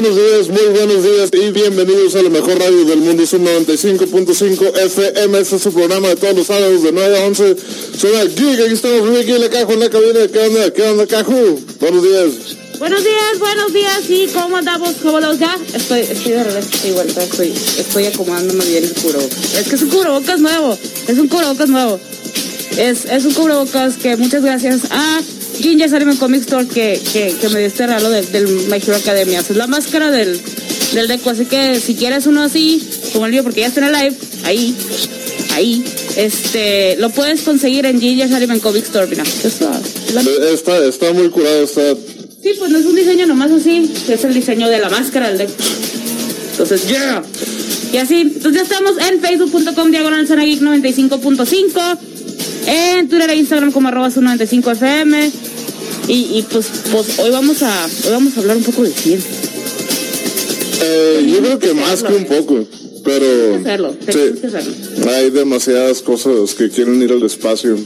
[0.00, 3.44] buenos días, muy buenos días y bienvenidos a la mejor radio del mundo, es un
[3.44, 7.56] 95.5 FM, este es su programa de todos los sábados de 9 a 11.
[7.98, 11.06] Soy aquí, aquí estamos, aquí en la caja, en la cabina, ¿qué onda, qué onda,
[11.06, 11.60] Caju?
[11.80, 12.56] Buenos días.
[12.78, 14.94] Buenos días, buenos días, ¿y cómo andamos?
[15.02, 15.54] ¿Cómo los ya?
[15.74, 19.54] Estoy, estoy de regreso, estoy vuelta, estoy, estoy acomodándome bien el cubrebocas.
[19.54, 20.78] Es que es un cubrebocas nuevo,
[21.08, 22.00] es un cubrebocas nuevo.
[22.78, 25.20] Es, es un cubrebocas que muchas gracias a
[25.60, 28.96] Ginger Salmon Comic Store que, que, que me dio este regalo del, del My Hero
[28.96, 29.40] Academia.
[29.40, 30.40] Es la máscara del,
[30.92, 32.82] del deco, así que si quieres uno así,
[33.12, 34.74] como el mío, porque ya está en el live, ahí,
[35.54, 35.84] ahí,
[36.16, 39.22] este, lo puedes conseguir en Ginger Salmon Comic Store, mira.
[40.52, 41.94] Está, está muy curado, está...
[42.42, 45.38] Sí, pues no es un diseño nomás así, es el diseño de la máscara del
[45.38, 45.50] deck.
[46.52, 47.22] Entonces, yeah.
[47.92, 51.98] Y así, entonces ya estamos en facebook.com diagonal zona geek 95.5,
[52.66, 55.30] en Twitter e Instagram como arroba su 95fm.
[56.08, 59.30] Y, y pues, pues hoy vamos a hoy vamos a hablar un poco de ciencia.
[60.82, 62.64] Eh, yo creo que más que un poco,
[63.04, 63.20] pero...
[63.26, 64.72] Que hacerlo, que Sí, hacerlo.
[65.12, 67.76] hay demasiadas cosas que quieren ir al espacio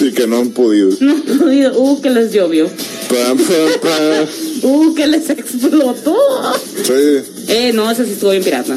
[0.00, 0.90] y que no han podido.
[1.00, 2.68] No, jodido, uh, que les llovió.
[4.64, 6.16] Uh, que les explotó.
[6.84, 7.22] Sí.
[7.48, 8.76] Eh, no, ese sí estuvo bien pirata.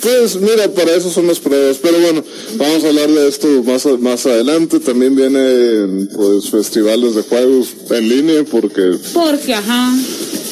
[0.00, 1.78] Pues mira, para eso son las pruebas.
[1.80, 2.24] Pero bueno,
[2.56, 4.80] vamos a hablar de esto más, más adelante.
[4.80, 9.94] También vienen pues festivales de juegos en línea porque, porque, ajá,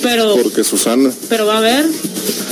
[0.02, 0.36] pero...
[0.42, 1.12] porque Susana.
[1.28, 1.86] pero va a haber.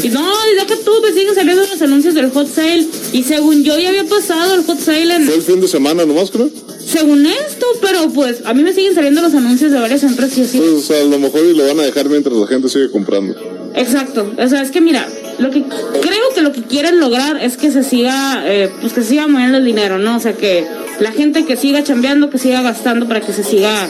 [0.02, 2.86] Y no, y deja tú, me siguen saliendo los anuncios del hot sale.
[3.12, 5.24] Y según yo ya había pasado el hot sale en.
[5.24, 6.50] Fue el fin de semana nomás, creo.
[6.84, 10.42] Según esto, pero pues a mí me siguen saliendo los anuncios de varias empresas y
[10.42, 10.58] así.
[10.58, 13.34] Pues a lo mejor y lo van a dejar mientras la gente sigue comprando.
[13.74, 14.32] Exacto.
[14.38, 15.06] O sea, es que mira,
[15.38, 19.02] lo que creo que lo que quieren lograr es que se siga, eh, pues que
[19.02, 20.16] se siga moviendo el dinero, ¿no?
[20.16, 20.66] O sea, que
[21.00, 23.88] la gente que siga chambeando, que siga gastando para que se siga,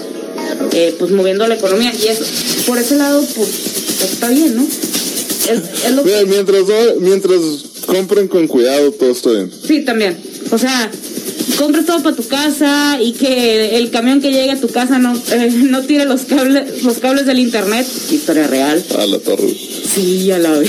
[0.73, 1.93] eh, pues moviendo la economía.
[1.95, 2.25] Y eso,
[2.67, 3.49] por ese lado, pues
[4.05, 4.63] está bien, ¿no?
[4.65, 7.41] Es, es lo que Mira, mientras, no- mientras
[7.87, 9.51] compren con cuidado, todo está bien.
[9.67, 10.19] Sí, también.
[10.51, 10.91] O sea,
[11.57, 15.15] compras todo para tu casa y que el camión que llegue a tu casa no,
[15.33, 17.87] eh, no tire los cables, los cables del internet.
[18.11, 18.85] Historia real.
[18.99, 19.49] A la torre.
[19.49, 20.69] Sí, ya la vi.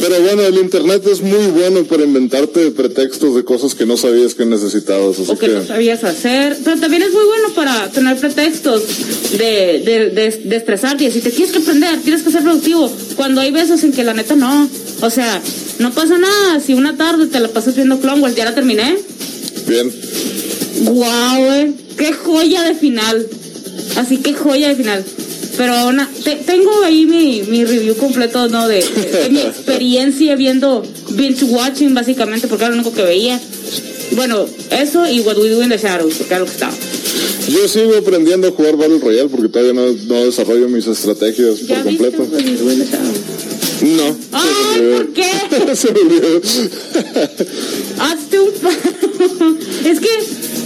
[0.00, 4.34] Pero bueno, el internet es muy bueno para inventarte pretextos de cosas que no sabías
[4.34, 5.18] que necesitabas.
[5.18, 6.56] Así O que no sabías hacer.
[6.64, 8.82] Pero también es muy bueno para tener pretextos
[9.32, 12.90] de, de, de, de estresarte y decirte, tienes que aprender, tienes que ser productivo.
[13.16, 14.68] Cuando hay veces en que la neta no.
[15.00, 15.40] O sea,
[15.78, 16.60] no pasa nada.
[16.60, 18.96] Si una tarde te la pasas viendo Clone Wars, ya la terminé.
[19.66, 19.92] bien.
[20.84, 21.74] Guau, güey.
[21.96, 23.26] Qué joya de final.
[23.96, 25.04] Así que joya de final.
[25.58, 28.66] Pero na- te- tengo ahí mi, mi review completo, ¿no?
[28.68, 33.38] De, de- de mi experiencia viendo binge watching, básicamente, porque era lo único que veía.
[34.12, 36.72] Bueno, eso y What We Do in the Shadows, porque era lo que estaba.
[37.48, 41.66] Yo sigo aprendiendo a jugar Battle Royale porque todavía no, no desarrollo mis estrategias por
[41.68, 42.22] ¿Ya viste completo.
[42.22, 43.18] What We Do in the Shadows?
[43.82, 44.16] No.
[44.32, 44.80] Ay.
[44.96, 45.30] ¿por qué?
[45.76, 46.40] se me olvidó.
[48.00, 48.50] Hazte un.
[49.84, 50.08] Es que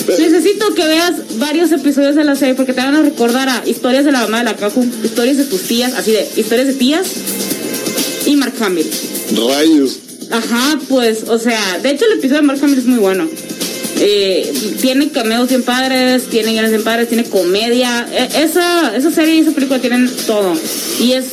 [0.08, 4.04] necesito que veas varios episodios de la serie porque te van a recordar a historias
[4.04, 7.06] de la mamá de la Kaku, historias de tus tías, así de historias de tías
[8.26, 8.86] y Mark Hamill.
[9.48, 9.98] Rayos.
[10.30, 13.28] Ajá, pues, o sea, de hecho el episodio de Mark Hamill es muy bueno.
[14.00, 18.06] Eh, tiene cameos bien padres, tiene guiones bien padres, tiene comedia.
[18.12, 20.54] E- esa, esa serie y esa película tienen todo.
[21.00, 21.26] Y es.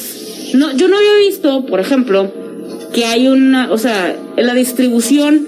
[0.54, 2.32] No, yo no había visto, por ejemplo,
[2.94, 3.72] que hay una.
[3.72, 5.48] O sea, en la distribución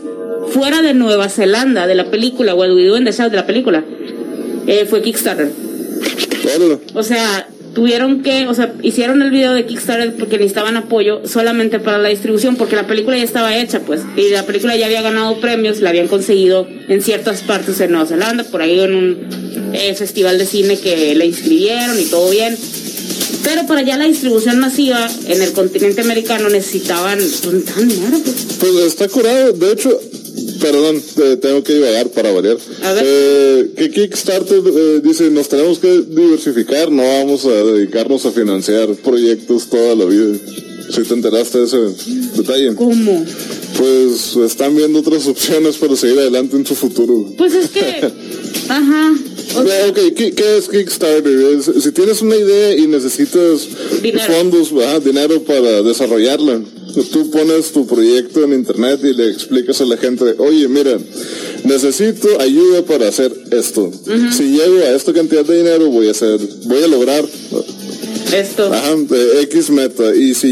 [0.50, 3.84] fuera de Nueva Zelanda de la película, o el in the de la película,
[4.68, 5.52] eh, fue Kickstarter.
[6.94, 11.80] O sea, tuvieron que, o sea, hicieron el video de Kickstarter porque necesitaban apoyo solamente
[11.80, 15.02] para la distribución, porque la película ya estaba hecha, pues, y la película ya había
[15.02, 19.72] ganado premios, la habían conseguido en ciertas partes de Nueva Zelanda, por ahí en un
[19.74, 22.58] eh, festival de cine que la inscribieron y todo bien.
[23.44, 28.48] Pero para ya la distribución masiva en el continente americano necesitaban, pues, necesitaban dinero, pues.
[28.60, 29.54] Pues está curado.
[29.54, 30.00] De hecho,
[30.62, 32.58] perdón, eh, tengo que divagar para variar.
[32.84, 33.04] A ver.
[33.06, 38.88] Eh, que Kickstarter eh, dice, nos tenemos que diversificar, no vamos a dedicarnos a financiar
[38.98, 40.38] proyectos toda la vida.
[40.94, 41.78] Si te enteraste de ese
[42.36, 42.76] detalle.
[42.76, 43.26] ¿Cómo?
[43.78, 47.34] Pues están viendo otras opciones para seguir adelante en su futuro.
[47.38, 47.80] Pues es que,
[48.70, 49.14] ajá.
[49.56, 51.32] o sea, Eh, ok, ¿qué, qué es Kickstarter?
[51.58, 53.68] Es- si tienes una idea y necesitas
[54.02, 54.34] Dinero.
[54.34, 56.62] fondos, ah, dinero para desarrollarla,
[57.12, 60.98] tú pones tu proyecto en internet y le explicas a la gente, oye, mira,
[61.64, 63.92] necesito ayuda para hacer esto.
[64.32, 67.26] Si llego a esta cantidad de dinero, voy a hacer, voy a lograr
[68.34, 68.72] esto.
[68.74, 68.96] Ajá,
[69.42, 70.16] X meta.
[70.16, 70.48] Y si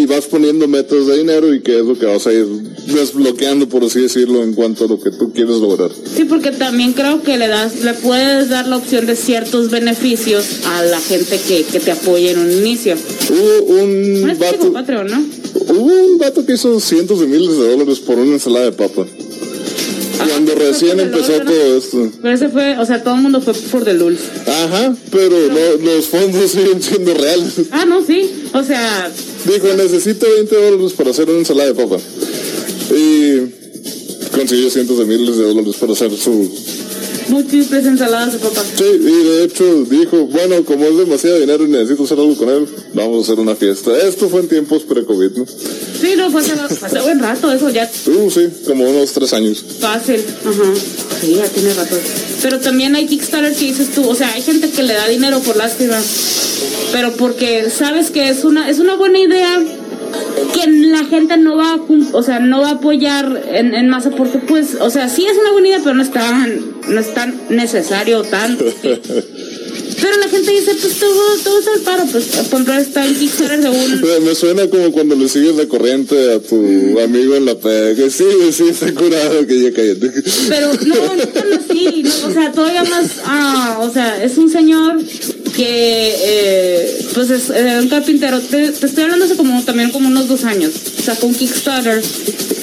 [0.00, 2.46] y vas poniendo metas de dinero y qué es lo que vas a ir
[2.86, 5.90] desbloqueando, por así decirlo, en cuanto a lo que tú quieres lograr.
[6.14, 10.64] Sí, porque también creo que le das, le puedes dar la opción de ciertos beneficios
[10.66, 12.96] a la gente que, que te apoye en un inicio.
[13.30, 15.24] Hubo un vato, Patreon, ¿no?
[15.74, 19.06] hubo un vato que hizo cientos de miles de dólares por una ensalada de papa.
[20.28, 22.10] Cuando recién empezó todo esto.
[22.22, 24.20] Pero ese fue, o sea, todo el mundo fue por The Lulz.
[24.46, 27.54] Ajá, pero lo- los fondos siguen siendo reales.
[27.70, 28.30] Ah, no, sí.
[28.52, 29.10] O sea,
[29.44, 31.96] Dijo, necesito 20 dólares para hacer una ensalada de papa.
[32.94, 33.38] Y
[34.36, 36.50] consiguió cientos de miles de dólares para hacer su...
[37.30, 38.62] múltiples ensaladas de papa.
[38.76, 42.48] Sí, y de hecho dijo, bueno, como es demasiado dinero y necesito hacer algo con
[42.48, 43.96] él, vamos a hacer una fiesta.
[43.98, 45.46] Esto fue en tiempos pre-COVID, ¿no?
[45.46, 49.32] Sí, no, fue hace, fue hace buen rato, eso ya Uh, sí, como unos tres
[49.32, 49.64] años.
[49.80, 50.20] fácil.
[50.44, 50.72] Ajá.
[51.20, 51.96] Sí, ya tiene rato.
[52.42, 55.38] Pero también hay Kickstarter que dices tú, o sea, hay gente que le da dinero
[55.40, 55.96] por lástima.
[56.92, 59.62] Pero porque sabes que es una, es una buena idea
[60.54, 61.78] que la gente no va a,
[62.12, 65.36] o sea, no va a apoyar en, en masa porque pues, o sea, sí es
[65.38, 68.64] una buena idea, pero no es tan, no es tan necesario tanto.
[70.00, 73.60] Pero la gente dice, pues todo, todo está al paro, pues comprar está en Kickstarter
[73.64, 77.94] Eh, Me suena como cuando le sigues la corriente a tu amigo en la pega.
[77.94, 80.10] Que sí, sí, está curado que ya cállate.
[80.48, 81.22] Pero no, no
[81.70, 85.02] así, no, o sea, todavía más, ah, o sea, es un señor
[85.54, 90.08] que, eh, pues es eh, un carpintero, te, te estoy hablando hace como, también como
[90.08, 90.72] unos dos años,
[91.04, 92.02] sacó un Kickstarter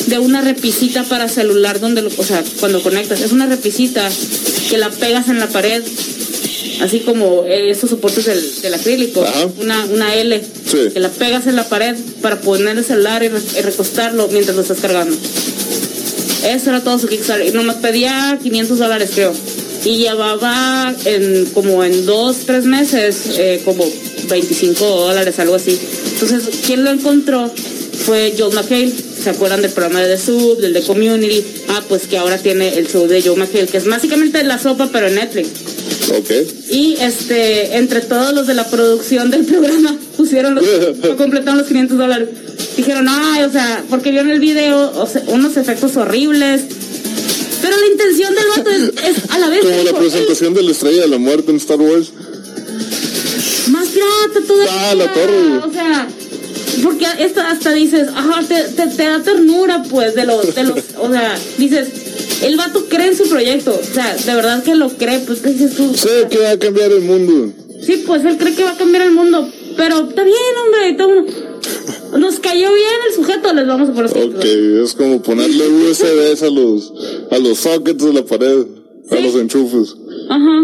[0.07, 4.09] de una repisita para celular donde, lo, o sea, cuando conectas, es una repisita
[4.69, 5.83] que la pegas en la pared,
[6.81, 9.47] así como eh, estos soportes del, del acrílico, Ajá.
[9.61, 10.77] una, una L, Sí.
[10.93, 14.55] que la pegas en la pared para poner el celular y, re- y recostarlo mientras
[14.55, 15.15] lo estás cargando.
[16.45, 17.47] Eso era todo su Kickstarter.
[17.47, 19.33] Y nomás pedía 500 dólares, creo.
[19.85, 23.85] Y llevaba en como en dos, tres meses, eh, como
[24.29, 25.77] 25 dólares, algo así.
[26.13, 27.51] Entonces, ¿quién lo encontró?
[28.05, 28.91] Fue Joe McHale.
[29.23, 31.43] ¿Se acuerdan del programa de The Sub, del de Community?
[31.69, 34.89] Ah, pues que ahora tiene el show de Joe McHale, que es básicamente la sopa,
[34.91, 35.49] pero en Netflix.
[36.09, 36.31] Ok.
[36.71, 40.65] Y este, entre todos los de la producción del programa, pusieron los,
[41.17, 42.29] completaron los 500 dólares.
[42.75, 46.61] Dijeron, ay, o sea, porque vieron el video, o sea, unos efectos horribles.
[47.61, 49.61] Pero la intención del vato es, es a la vez.
[49.61, 52.11] Como la presentación de la estrella de la muerte en Star Wars.
[52.15, 54.89] "Ey, más pirata todavía.
[54.91, 55.57] Ah, la torre.
[55.67, 56.07] O sea,
[56.83, 60.77] porque esto hasta dices, ajá, te, te, te da ternura, pues, de los, de los,
[60.99, 61.87] o sea, dices,
[62.43, 63.77] el vato cree en su proyecto.
[63.79, 65.93] O sea, de verdad que lo cree, pues, ¿qué dices tú?
[65.95, 67.53] Sé que va a cambiar el mundo.
[67.81, 69.47] Sí, pues él cree que va a cambiar el mundo.
[69.75, 70.35] Pero está bien,
[70.65, 70.89] hombre.
[70.89, 71.25] está uno-
[72.17, 74.11] Nos cayó bien el sujeto, les vamos a poner.
[74.35, 76.93] Ok, es como ponerle USBs a los,
[77.29, 78.65] a los sockets de la pared,
[79.11, 79.95] a los enchufes.
[80.29, 80.61] Ajá.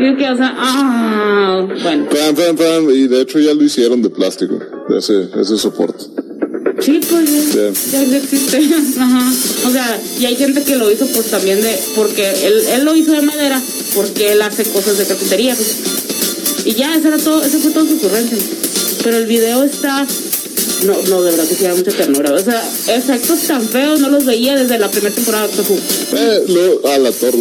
[0.00, 2.08] Y que, o sea, ah, bueno.
[2.08, 6.04] Pam, pam, pam, y de hecho ya lo hicieron de plástico, de ese, ese soporte.
[6.80, 7.90] Sí, pues ya, Sí.
[7.92, 8.58] ya, ya existe.
[9.00, 9.32] Ajá.
[9.66, 12.94] O sea, y hay gente que lo hizo pues también de, porque él, él lo
[12.96, 13.60] hizo de madera,
[13.94, 15.54] porque él hace cosas de carpintería.
[15.54, 15.76] pues.
[16.64, 18.38] Y ya, eso era todo, eso fue todo su ocurrencia.
[19.02, 20.06] Pero el video está,
[20.84, 22.32] no, no, de verdad que sí da mucha ternura.
[22.32, 25.80] O sea, efectos tan feos no los veía desde la primera temporada de Doctor Who.
[26.16, 27.38] Eh, lo, a la torre.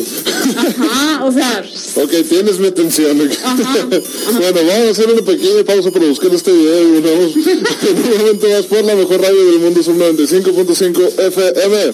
[0.57, 1.63] Ajá, o sea,
[1.95, 3.29] ok, tienes mi atención.
[3.43, 7.97] Ajá, bueno, vamos a hacer una pequeña pausa para buscar este video y volvemos en
[7.97, 11.93] un momento más por la mejor radio del mundo, son 95.5 FM.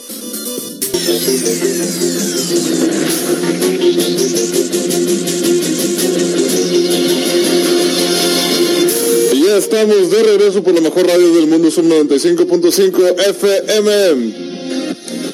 [9.53, 14.33] Ya estamos de regreso por la mejor radio del mundo, son 95.5 FM.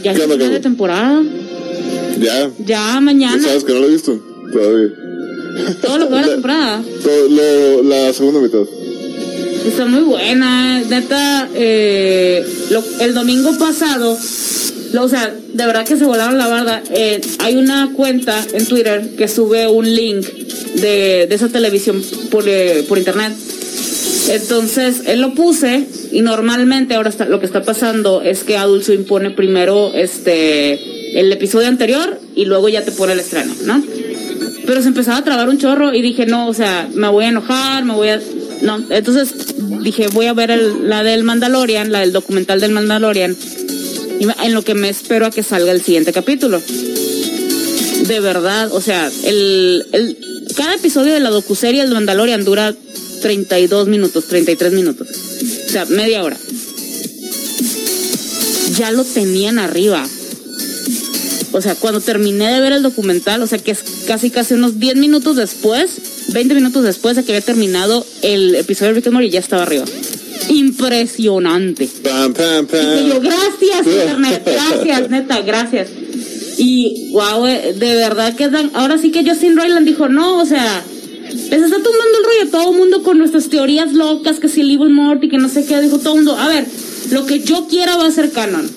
[0.04, 1.24] ya ¿Qué es final de temporada.
[2.20, 4.20] Ya, Ya ya mañana, sabes que no lo he visto
[4.52, 4.90] todavía.
[5.82, 6.84] todo lo que va la temporada.
[7.02, 8.64] Todo lo- la segunda mitad.
[9.66, 11.48] Está muy buena, neta.
[11.56, 14.18] eh, lo- el domingo pasado,
[14.92, 16.84] lo- o sea, de verdad que se volaron la barda.
[16.92, 20.26] eh, hay una cuenta en Twitter que sube un link
[20.76, 23.32] de, de esa televisión por, eh, por internet.
[24.30, 28.84] Entonces, él lo puse y normalmente ahora está, lo que está pasando es que Adult
[28.84, 33.84] Swim pone primero este el episodio anterior y luego ya te pone el estreno, ¿no?
[34.66, 37.30] Pero se empezaba a trabar un chorro y dije, no, o sea, me voy a
[37.30, 38.22] enojar, me voy a...
[38.62, 39.34] No, entonces
[39.82, 43.36] dije, voy a ver la del Mandalorian, la del documental del Mandalorian,
[44.44, 46.62] en lo que me espero a que salga el siguiente capítulo.
[48.06, 50.18] De verdad, o sea, el, el,
[50.56, 52.76] cada episodio de la docuserie del Mandalorian dura
[53.22, 55.08] 32 minutos, 33 minutos.
[55.66, 56.38] O sea, media hora.
[58.78, 60.08] Ya lo tenían arriba.
[61.52, 64.80] O sea, cuando terminé de ver el documental, o sea, que es casi casi unos
[64.80, 65.90] 10 minutos después,
[66.30, 69.64] 20 minutos después de que había terminado el episodio de Rick and Morty, ya estaba
[69.64, 69.86] arriba.
[70.50, 71.90] Impresionante.
[72.04, 72.68] Pam, pam,
[73.04, 73.24] Y yo, pam.
[73.24, 75.90] gracias, internet, gracias, neta, gracias.
[76.58, 80.84] Y, wow, de verdad que dan, ahora sí que Justin Roiland dijo, no, o sea,
[81.34, 84.72] les está tomando el rollo todo el mundo con nuestras teorías locas, que si el
[84.72, 86.66] Evil Morty, que no sé qué, dijo todo el mundo, a ver,
[87.12, 88.70] lo que yo quiera va a ser canon.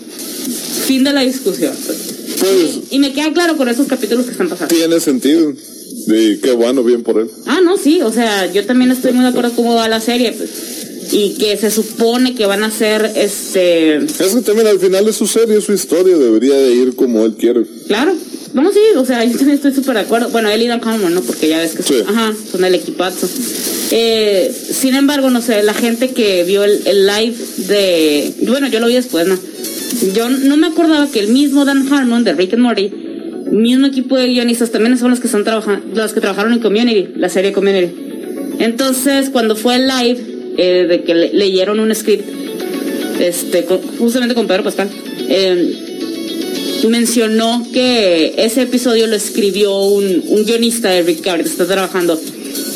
[0.87, 1.73] Fin de la discusión.
[1.87, 4.75] Pues Y me queda claro con esos capítulos que están pasando.
[4.75, 5.53] tiene sentido.
[6.09, 7.29] Y qué bueno, bien por él.
[7.47, 10.33] Ah, no, sí, o sea, yo también estoy muy de acuerdo cómo va la serie,
[10.33, 10.51] pues.
[11.13, 15.17] Y que se supone que van a ser, este, Es que también al final es
[15.17, 17.65] su serie, es su historia, debería de ir como él quiere.
[17.87, 18.15] Claro.
[18.55, 20.29] Vamos sí, o sea, yo también estoy súper de acuerdo.
[20.29, 21.23] Bueno, él y Dan Harmon, ¿no?
[21.23, 21.95] Porque ya ves que Sí.
[22.07, 23.27] ajá, son el equipazo.
[23.91, 27.35] Eh, sin embargo, no sé, la gente que vio el, el live
[27.69, 28.33] de...
[28.47, 29.39] Bueno, yo lo vi después, ¿no?
[30.15, 32.91] Yo no me acordaba que el mismo Dan Harmon de Rick and Morty,
[33.51, 37.09] mismo equipo de guionistas, también son los que están trabajando, los que trabajaron en Community,
[37.17, 37.93] la serie Community.
[38.59, 40.21] Entonces, cuando fue el live
[40.59, 42.25] eh, de que le- leyeron un script,
[43.21, 44.89] este, con- justamente con Pedro Pascal,
[45.29, 45.82] eh,
[46.89, 52.21] mencionó que ese episodio lo escribió un, un guionista de Rick que ahorita está trabajando.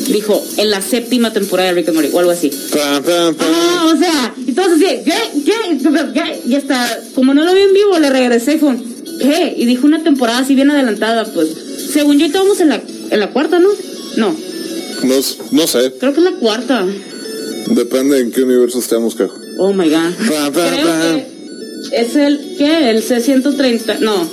[0.09, 2.51] Dijo, en la séptima temporada de Rick and Morty, o algo así.
[2.81, 5.15] Ah, o sea, y todos así, ¿qué?
[5.45, 6.41] ¿Qué?
[6.49, 8.77] Y hasta, como no lo vi en vivo, le regresé y fue,
[9.21, 9.55] ¿qué?
[9.57, 11.49] Y dijo una temporada así bien adelantada, pues.
[11.93, 13.69] Según yo, estábamos en la, en la cuarta, ¿no?
[14.17, 14.35] No,
[15.03, 15.15] No,
[15.51, 16.87] no sé, creo que es la cuarta.
[17.71, 19.35] depende en qué universo estemos, cajo.
[19.59, 20.13] Oh my god.
[20.27, 21.36] Creo que
[21.93, 22.91] es el, ¿qué?
[22.91, 24.29] El C130, no.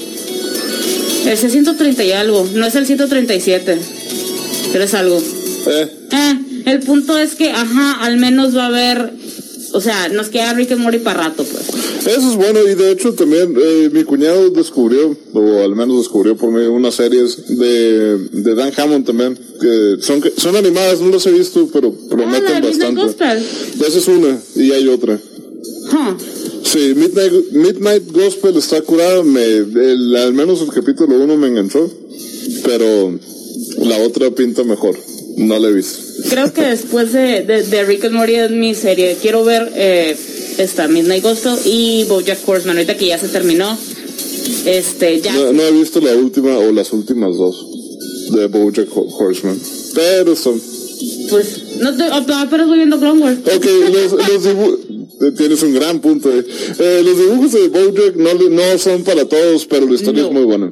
[1.26, 3.78] El C130 y algo, no es el 137.
[4.72, 5.18] Pero es algo.
[5.68, 9.12] Eh, Eh, el punto es que, ajá, al menos va a haber,
[9.74, 12.08] o sea, nos queda Rick and Morty para rato, pues.
[12.08, 16.36] eso es bueno y de hecho también eh, mi cuñado descubrió, o al menos descubrió
[16.38, 21.10] por mí, unas series de, de Dan Hammond también, que son, que son animadas, no
[21.12, 23.02] las he visto, pero Ah, prometen Midnight bastante.
[23.02, 23.44] Gospel.
[23.88, 25.18] Esa es una y hay otra.
[25.92, 26.18] Huh.
[26.74, 31.88] Sí, Midnight, Midnight Gospel está curada, me, el- al menos el capítulo uno me enganchó,
[32.64, 33.18] pero
[33.78, 34.98] la otra pinta mejor,
[35.38, 36.00] no la he visto.
[36.30, 39.16] Creo que después de, de, de Rick and Morty es mi serie.
[39.22, 40.18] Quiero ver eh,
[40.58, 42.78] esta Midnight Gospel y BoJack Horseman.
[42.78, 43.78] Ahorita que ya se terminó,
[44.66, 45.34] este, ya.
[45.34, 47.68] No, no he visto la última o las últimas dos
[48.32, 49.60] de BoJack Ho- Horseman,
[49.94, 50.60] pero son...
[51.30, 53.38] Pues, no te, ah, pero estoy viendo Clone Wars.
[53.56, 54.80] Ok, los, los dibujos...
[55.38, 56.30] Tienes un gran punto.
[56.32, 56.44] eh.
[56.80, 60.28] Eh, los dibujos de BoJack no, no son para todos, pero la historia No.
[60.30, 60.72] es muy buena.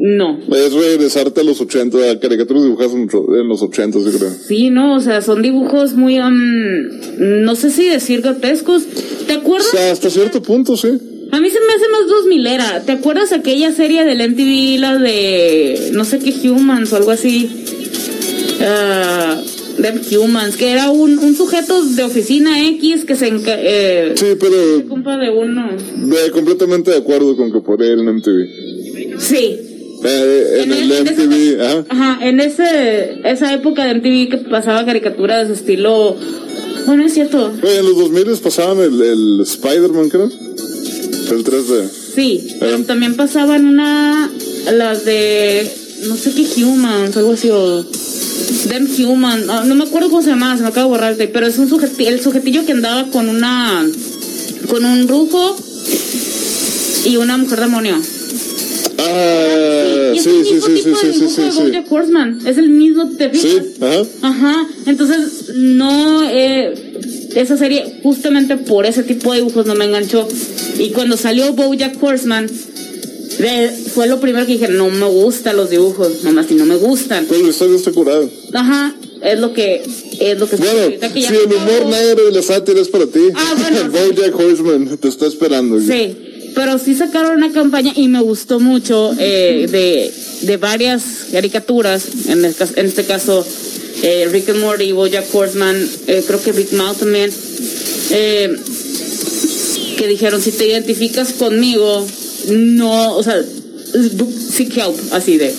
[0.00, 0.38] No.
[0.54, 4.30] Es regresarte a los 80, a caricaturas dibujadas en los 80, yo creo.
[4.46, 8.82] Sí, no, o sea, son dibujos muy, am, no sé si decir grotescos.
[9.26, 9.68] ¿Te O acuerdas?
[9.70, 10.88] sea, hasta cierto punto, sí.
[11.32, 12.82] A mí se me hace más dos milera.
[12.84, 17.48] ¿Te acuerdas aquella serie del MTV, la de no sé qué Humans o algo así?
[18.60, 19.40] Ah,
[19.80, 24.26] Them Humans, que era un, un sujeto de oficina X que se enca eh, Sí,
[24.38, 25.70] pero de uno.
[25.96, 29.18] de- completamente de acuerdo con que podría ir en MTV.
[29.20, 29.56] Sí.
[30.06, 31.84] Eh, en, En el el- en ese- MTV, ajá.
[31.88, 36.16] Ajá, en ese, esa época de MTV que pasaba caricaturas de estilo.
[36.86, 37.50] Bueno, es cierto.
[37.62, 40.30] Oye, en los 2000 pasaban el, el Spider-Man, creo.
[41.32, 41.88] El 3D.
[42.14, 42.84] Sí, pero Eh.
[42.86, 44.30] también pasaban una,
[44.74, 45.66] las de,
[46.08, 47.84] no sé qué Humans, algo así, o
[48.68, 51.28] Them Human, no, no me acuerdo cómo se llamaba, se me acaba de borrar, el-
[51.30, 53.86] pero es un sujeti- el sujetillo que andaba con una,
[54.68, 55.56] con un brujo
[57.04, 57.96] y una mujer demonio.
[58.98, 61.84] Ah, sí, el sí, mismo sí, tipo sí, de sí, sí, dibujo sí, de sí.
[61.90, 63.50] Horseman, es el mismo, ¿te fijas?
[63.50, 64.02] Sí, ajá.
[64.22, 66.72] Ajá, entonces no, eh,
[67.34, 70.26] esa serie justamente por ese tipo de dibujos no me enganchó.
[70.78, 72.48] Y cuando salió BoJack Horseman,
[73.38, 76.76] de- fue lo primero que dije, no me gustan los dibujos, nomás si no me
[76.76, 77.26] gustan.
[77.26, 78.24] Pues la historia está curada.
[78.52, 79.82] Ajá, es lo que,
[80.20, 83.20] es lo que Bueno, que si el humor negro y la sátira es para ti,
[83.34, 85.80] Ah, bueno, BoJack Horseman te está esperando.
[85.80, 86.16] Sí,
[86.54, 90.12] pero sí sacaron una campaña y me gustó mucho eh, de,
[90.46, 93.44] de varias caricaturas, en, el en este caso
[94.02, 97.30] eh, Rick and Morty, BoJack Horseman, eh, creo que Big Mouth también,
[98.10, 98.54] eh,
[99.96, 102.06] que dijeron, si te identificas conmigo,
[102.50, 103.42] no, o sea,
[104.50, 105.52] seek help, así de...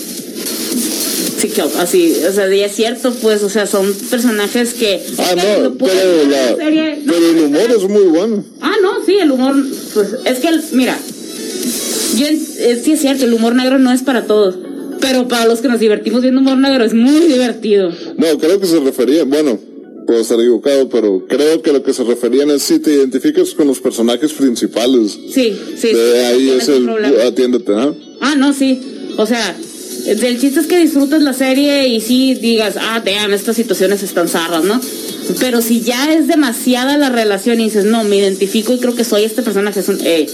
[1.40, 5.02] Seek help, así, o sea, y es cierto, pues, o sea, son personajes que...
[5.18, 8.44] Ah, no, pueden pero, la, serie, no, pero el humor es muy bueno.
[8.60, 9.54] Ah, no, sí, el humor,
[9.94, 10.98] pues es que, el- mira,
[12.16, 14.56] yo, eh, sí es cierto, el humor negro no es para todos,
[15.00, 17.90] pero para los que nos divertimos viendo humor negro es muy divertido.
[18.16, 19.58] No, creo que se refería, bueno,
[20.06, 23.66] puedo estar equivocado, pero creo que lo que se referían es si te identificas con
[23.66, 25.18] los personajes principales.
[25.32, 25.92] Sí, sí.
[25.92, 27.24] De ahí es el problema.
[27.24, 27.92] atiéndete, ¿ah?
[28.20, 28.80] Ah, no, sí,
[29.16, 29.56] o sea,
[30.06, 34.28] El chiste es que disfrutes la serie y sí digas, ah, damn, estas situaciones están
[34.28, 34.80] zarras, ¿no?
[35.40, 39.02] Pero si ya es demasiada la relación y dices, no, me identifico y creo que
[39.02, 40.28] soy este personaje, es un, eh,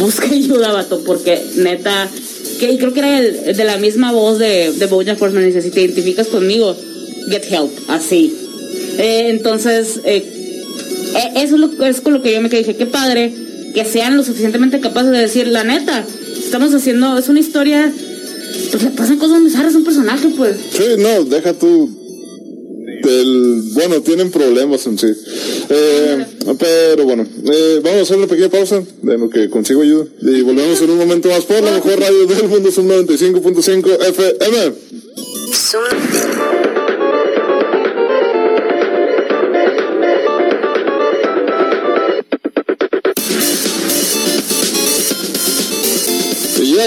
[0.00, 2.08] busca ayuda, vato, porque neta,
[2.58, 5.60] que y creo que era el, de la misma voz de, de Bojack Horseman, dice,
[5.60, 6.74] si te identificas conmigo,
[7.28, 8.45] get help, así.
[8.98, 10.24] Eh, entonces, eh,
[11.16, 13.32] eh, eso es, lo, es con lo que yo me quedé, dije, qué padre
[13.74, 16.04] que sean lo suficientemente capaces de decir, la neta,
[16.38, 17.92] estamos haciendo, es una historia,
[18.70, 20.56] pues le pasan cosas muy bizarras a un personaje, pues.
[20.72, 21.90] Sí, no, deja tú.
[23.04, 25.06] El, bueno, tienen problemas en sí.
[25.68, 26.26] Eh,
[26.58, 30.06] pero bueno, eh, vamos a hacer una pequeña pausa de lo que consigo ayuda.
[30.22, 34.72] Y volvemos en un momento más por la mejor radio del mundo, son 95.5 FM.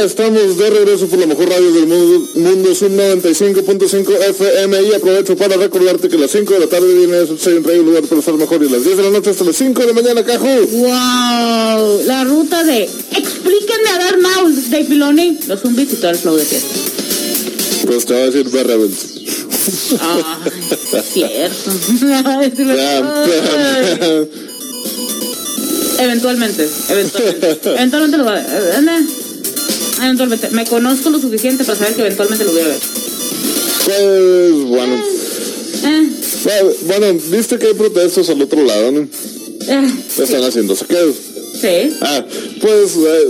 [0.06, 5.36] Estamos de regreso por la mejor radio del mundo, mundo Sub 95.5 FM y aprovecho
[5.36, 8.34] para recordarte que a las 5 de la tarde viene Soy un lugar para estar
[8.36, 10.48] mejor y a las 10 de la noche hasta las 5 de la mañana, Cajú.
[10.48, 12.04] ¡Wow!
[12.06, 16.38] La ruta de Explíquenme a dar mouse de Filoni, los zombies y todo el flow
[16.38, 16.76] de fiesta.
[17.86, 18.48] Pues te va a decir.
[20.00, 20.24] Ay,
[20.94, 21.72] es cierto.
[26.00, 27.70] Eventualmente, eventualmente.
[27.72, 29.19] Eventualmente lo va a ver.
[30.00, 30.50] Eh, Eventualmente.
[30.52, 32.80] Me conozco lo suficiente para saber que eventualmente lo voy a ver.
[33.86, 34.96] Pues bueno.
[35.84, 36.10] Eh,
[36.44, 39.02] Bueno, Bueno, viste que hay protestos al otro lado, ¿no?
[39.02, 41.16] eh, Están haciendo saqueos.
[41.62, 41.94] sí.
[42.02, 42.26] Ah,
[42.62, 43.26] pues eh,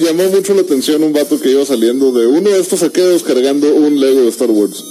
[0.00, 3.72] llamó mucho la atención un vato que iba saliendo de uno de estos saqueos cargando
[3.74, 4.84] un Lego de Star Wars.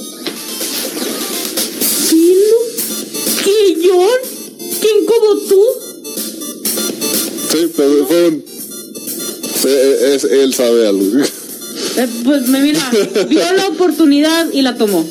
[2.09, 2.37] ¿Quién?
[3.43, 4.07] ¿Quién yo?
[4.81, 5.63] ¿Quién como tú?
[7.51, 8.50] Sí, pero fue un...
[9.65, 11.03] es- él sabe algo.
[11.97, 12.91] Eh, pues me mira,
[13.29, 15.05] vio la oportunidad y la tomó.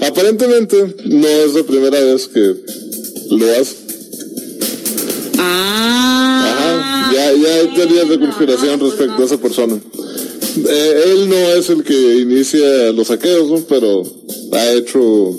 [0.00, 2.54] Aparentemente no es la primera vez que
[3.30, 3.76] lo hace.
[5.38, 6.54] Ah.
[6.56, 9.78] Ajá, ya, ya hay teorías de conspiración respecto a esa persona.
[10.68, 13.58] Eh, él no es el que inicia los saqueos, ¿no?
[13.68, 14.02] pero
[14.52, 15.30] ha hecho...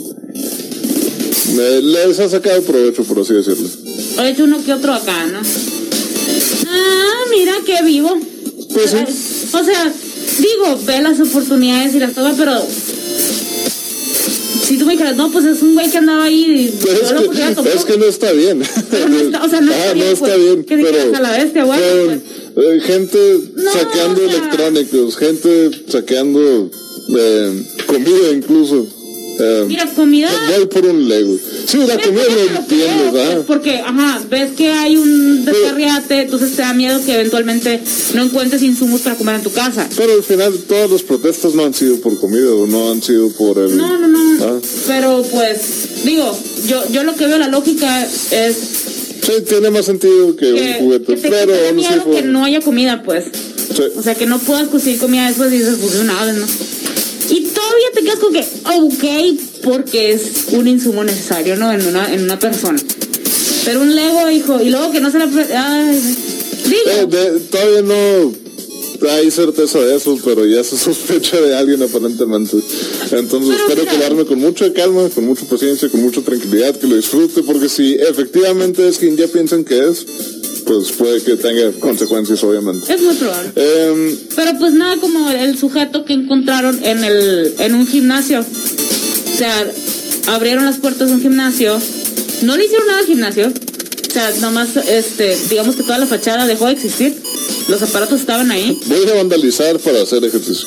[1.60, 3.67] eh, les ha sacado provecho, por así decirlo.
[4.21, 5.39] He hecho uno que otro acá, ¿no?
[7.36, 8.17] Ah, mira qué vivo.
[8.74, 8.98] Pues sí.
[9.54, 9.93] O sea,
[10.39, 12.62] digo, ve las oportunidades y las toma, pero.
[14.67, 17.32] Si tú me dijeras, no, pues es un güey que andaba ahí y Pero lo
[17.32, 18.63] es, que, es que no está bien.
[18.89, 21.15] Pero no está- o sea, no está Ajá, bien, no está pues, bien, que pero
[21.17, 21.84] a la bestia, bueno,
[22.56, 24.38] con, eh, gente No, saqueando o sea.
[24.38, 26.71] electrónicos, gente saqueando
[27.15, 28.88] eh, comida incluso.
[29.39, 30.32] Eh, Mira, comida.
[30.58, 31.38] voy por un Lego.
[31.67, 32.23] Sí, la comida
[32.54, 32.62] lo
[33.12, 33.43] pues, ¿ah?
[33.47, 37.82] Porque, ajá, ves que hay un descarriate, entonces te da miedo que eventualmente
[38.13, 39.88] no encuentres insumos para comer en tu casa.
[39.95, 43.30] Pero al final todas las protestas no han sido por comida o no han sido
[43.32, 43.75] por el...
[43.78, 44.45] No, no, no.
[44.45, 44.60] Ah.
[44.88, 45.60] Pero pues,
[46.04, 48.56] digo, yo, yo lo que veo la lógica es
[49.25, 52.62] Sí, tiene más sentido que, un juguete, que te, pero que fue- que no haya
[52.62, 53.25] comida, pues.
[53.75, 53.84] Sí.
[53.97, 56.45] O sea, que no puedas conseguir comida después y dices, pues vez, ¿no?
[57.32, 60.21] Y todavía te quedas con que, ok, porque es
[60.54, 61.73] un insumo necesario, ¿no?
[61.73, 62.80] En una, en una persona.
[63.65, 65.25] Pero un Lego, hijo, y luego que no se la...
[65.25, 65.99] Ay,
[66.88, 68.34] Eh, de- todavía no
[69.10, 72.58] hay certeza de eso, pero ya se sospecha de alguien aparentemente.
[73.12, 73.91] Entonces Pero espero mira.
[73.91, 77.95] quedarme con mucha calma, con mucha paciencia, con mucha tranquilidad, que lo disfrute, porque si
[77.95, 80.06] efectivamente es quien ya piensan que es,
[80.65, 82.91] pues puede que tenga consecuencias, obviamente.
[82.93, 83.51] es muy probable.
[83.56, 88.43] Em, Pero pues nada como el sujeto que encontraron en el en un gimnasio.
[89.36, 89.69] O sea,
[90.28, 91.78] abrieron las puertas de un gimnasio.
[92.43, 93.50] No le hicieron nada al gimnasio.
[93.50, 97.13] O sea, nomás, este, digamos que toda la fachada dejó de existir.
[97.67, 98.80] Los aparatos estaban ahí.
[98.86, 100.65] voy a vandalizar para hacer ejercicio.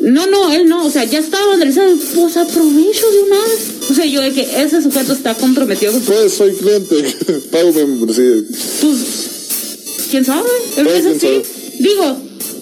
[0.00, 0.84] No, no, él no.
[0.84, 1.94] O sea, ya estaba vandalizado.
[2.16, 3.60] Pues aprovecho de una vez.
[3.88, 7.16] O sea, yo de que ese sujeto está comprometido con Pues soy cliente,
[7.52, 8.42] pago mi membresía.
[8.80, 8.98] Pues,
[10.10, 10.48] quién sabe.
[10.76, 11.42] Él Pues, es así.
[11.78, 12.16] Digo,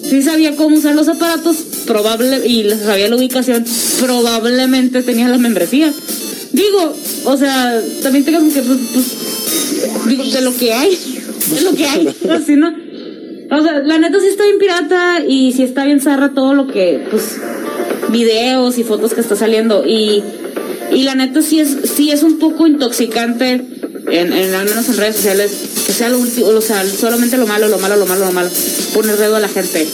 [0.07, 1.55] si sabía cómo usar los aparatos,
[1.87, 3.65] probable y les sabía la ubicación,
[3.99, 5.91] probablemente tenía la membresía.
[6.51, 6.95] Digo,
[7.25, 10.93] o sea, también tengas que, pues, pues, digo, de lo que hay,
[11.41, 12.73] es lo que hay, así, ¿no?
[13.49, 16.67] O sea, la neta sí está bien pirata y sí está bien zarra todo lo
[16.67, 17.37] que, pues,
[18.09, 20.23] videos y fotos que está saliendo y,
[20.91, 23.61] y la neta sí es, sí es un poco intoxicante
[24.11, 27.47] en, en al menos en redes sociales que sea lo último, o sea, solamente lo
[27.47, 28.49] malo, lo malo, lo malo, lo malo,
[28.93, 29.87] poner dedo a la gente,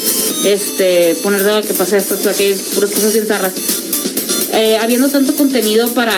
[0.43, 3.53] este, poner dedo a que pase esto, esto, aquello, puras cosas bien zarras.
[4.53, 6.13] Eh, habiendo tanto contenido para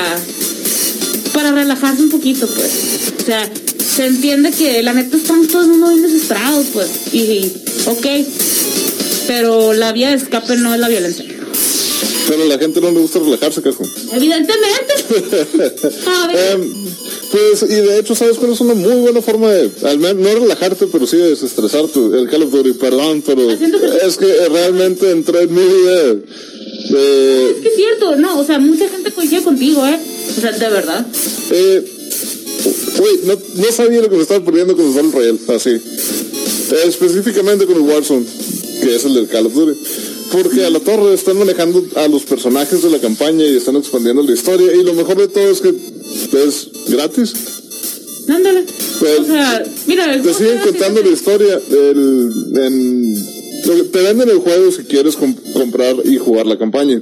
[1.34, 2.72] para relajarse un poquito, pues.
[3.20, 6.90] O sea, se entiende que la neta estamos todo el mundo bien desesperados, pues.
[7.12, 8.08] Y, y, ok,
[9.28, 11.26] pero la vía de escape no es la violencia.
[12.28, 13.84] Pero a la gente no le gusta relajarse, cajo.
[14.14, 14.94] Evidentemente.
[16.08, 16.54] A ver.
[16.54, 16.74] Em,
[17.32, 20.40] pues, y de hecho, ¿sabes cuál es una muy buena forma de, al menos, no
[20.40, 22.00] relajarte, pero sí de desestresarte?
[22.00, 27.62] El Call of Duty, perdón, pero es que realmente entré en mi vida de, Es
[27.62, 30.00] que es cierto, no, o sea, mucha gente coincide contigo, ¿eh?
[30.38, 31.06] O sea, de verdad.
[31.52, 31.84] eh,
[32.98, 35.70] güey, no, no sabía lo que me estaba perdiendo con el Battle Royale, así.
[35.72, 38.26] Eh, específicamente con el Warzone,
[38.82, 39.80] que es el del Call of Duty.
[40.44, 44.22] Porque a la torre están manejando a los personajes de la campaña y están expandiendo
[44.24, 44.74] la historia.
[44.76, 47.34] Y lo mejor de todo es que es gratis.
[48.28, 48.64] Ándale.
[49.00, 51.60] Pues, o sea, mira, el Te siguen contando la historia.
[51.70, 53.36] El, en-
[53.92, 57.02] te venden el juego si quieres com- comprar y jugar la campaña.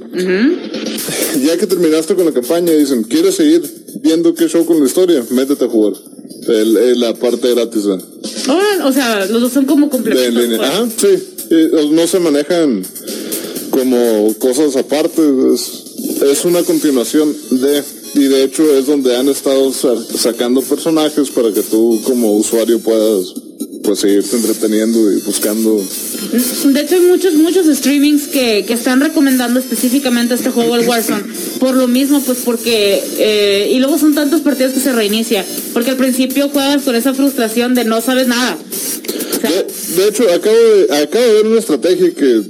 [1.44, 3.62] Ya que terminaste con la campaña, dicen, ¿quieres seguir
[4.02, 5.24] viendo qué show con la historia?
[5.30, 5.92] Métete a jugar.
[6.48, 10.44] El- el- la parte gratis o sea, los dos son como complementos.
[10.46, 10.60] pues.
[10.60, 11.06] Ajá, sí.
[11.50, 12.82] Eh, No se manejan
[13.74, 15.20] como cosas aparte.
[15.52, 17.82] Es, es una continuación de...
[18.16, 22.78] Y de hecho es donde han estado sa- sacando personajes para que tú como usuario
[22.78, 23.34] puedas
[23.82, 25.76] pues seguirte entreteniendo y buscando
[26.72, 31.24] De hecho, hay muchos, muchos streamings que, que están recomendando específicamente este juego, el Warzone.
[31.58, 33.02] Por lo mismo, pues porque...
[33.18, 35.44] eh, y luego son tantos partidos que se reinicia.
[35.72, 38.56] Porque al principio juegas con esa frustración de no sabes nada.
[38.56, 39.66] O sea, De,
[40.02, 42.42] de hecho, acabo de, acabo de ver una estrategia que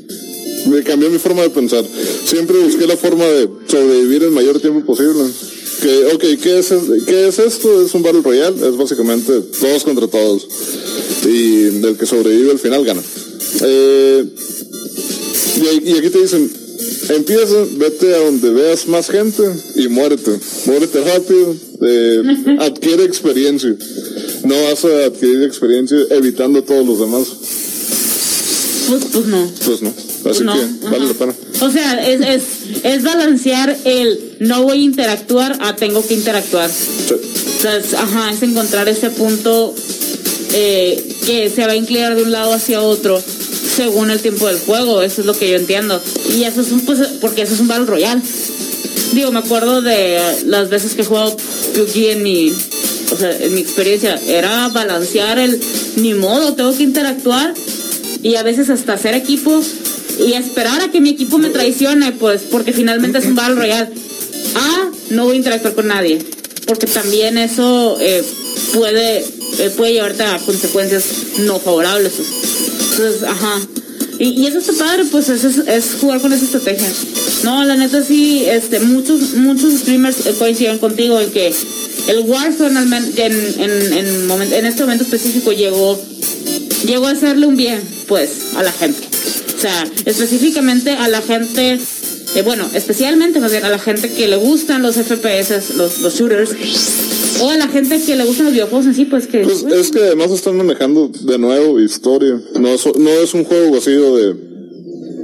[0.66, 1.84] me cambió mi forma de pensar.
[2.26, 5.24] Siempre busqué la forma de sobrevivir el mayor tiempo posible.
[5.82, 6.72] Que, ok, ¿qué es,
[7.06, 7.82] ¿qué es esto?
[7.82, 10.46] Es un Battle Royale, es básicamente todos contra todos.
[11.24, 13.02] Y del que sobrevive al final gana.
[13.62, 14.24] Eh,
[15.56, 16.50] y, y aquí te dicen,
[17.10, 19.42] empieza, vete a donde veas más gente
[19.76, 20.38] y muérete.
[20.66, 22.22] Muérete rápido, eh,
[22.60, 23.74] adquiere experiencia.
[24.44, 27.26] No vas a adquirir experiencia evitando a todos los demás.
[28.88, 29.50] pues, pues no.
[29.64, 30.13] Pues no.
[30.30, 30.54] Así no.
[30.54, 31.06] que vale ajá.
[31.06, 31.34] la pena.
[31.60, 32.42] O sea, es, es,
[32.84, 36.70] es balancear el no voy a interactuar a tengo que interactuar.
[36.70, 37.14] Sí.
[37.14, 39.74] O sea, es- ajá, es encontrar ese punto
[40.52, 43.22] eh, que se va a inclinar de un lado hacia otro
[43.76, 45.02] según el tiempo del juego.
[45.02, 46.00] Eso es lo que yo entiendo.
[46.36, 48.20] Y eso es un, pues, porque eso es un Battle Royale.
[49.12, 51.36] Digo, me acuerdo de las veces que he jugado
[51.74, 52.52] PUBG en mi,
[53.12, 54.20] o sea, en mi experiencia.
[54.26, 55.60] Era balancear el
[55.96, 57.54] ni modo, tengo que interactuar
[58.22, 59.60] y a veces hasta hacer equipo
[60.18, 63.90] y esperar a que mi equipo me traicione, pues, porque finalmente es un Battle Royale.
[64.54, 66.18] A, no voy a interactuar con nadie,
[66.66, 68.22] porque también eso eh,
[68.72, 71.04] puede, eh, puede llevarte a consecuencias
[71.40, 72.12] no favorables.
[72.90, 73.60] Entonces, ajá.
[74.18, 76.86] Y, eso está padre, pues es, es, jugar con esa estrategia.
[77.42, 81.52] No, la neta sí, este, muchos, muchos streamers eh, coinciden contigo en que
[82.06, 86.00] el Warzone en, en, en, en este momento específico llegó,
[86.86, 89.13] llegó a hacerle un bien, pues, a la gente.
[89.64, 91.78] Sea, específicamente a la gente,
[92.34, 96.14] eh, bueno, especialmente más bien a la gente que le gustan los FPS, los, los
[96.14, 96.50] shooters,
[97.40, 99.38] o a la gente que le gustan los videojuegos en sí, pues que...
[99.38, 102.38] Pues es que además están manejando de nuevo historia.
[102.60, 104.34] No es, no es un juego vacío de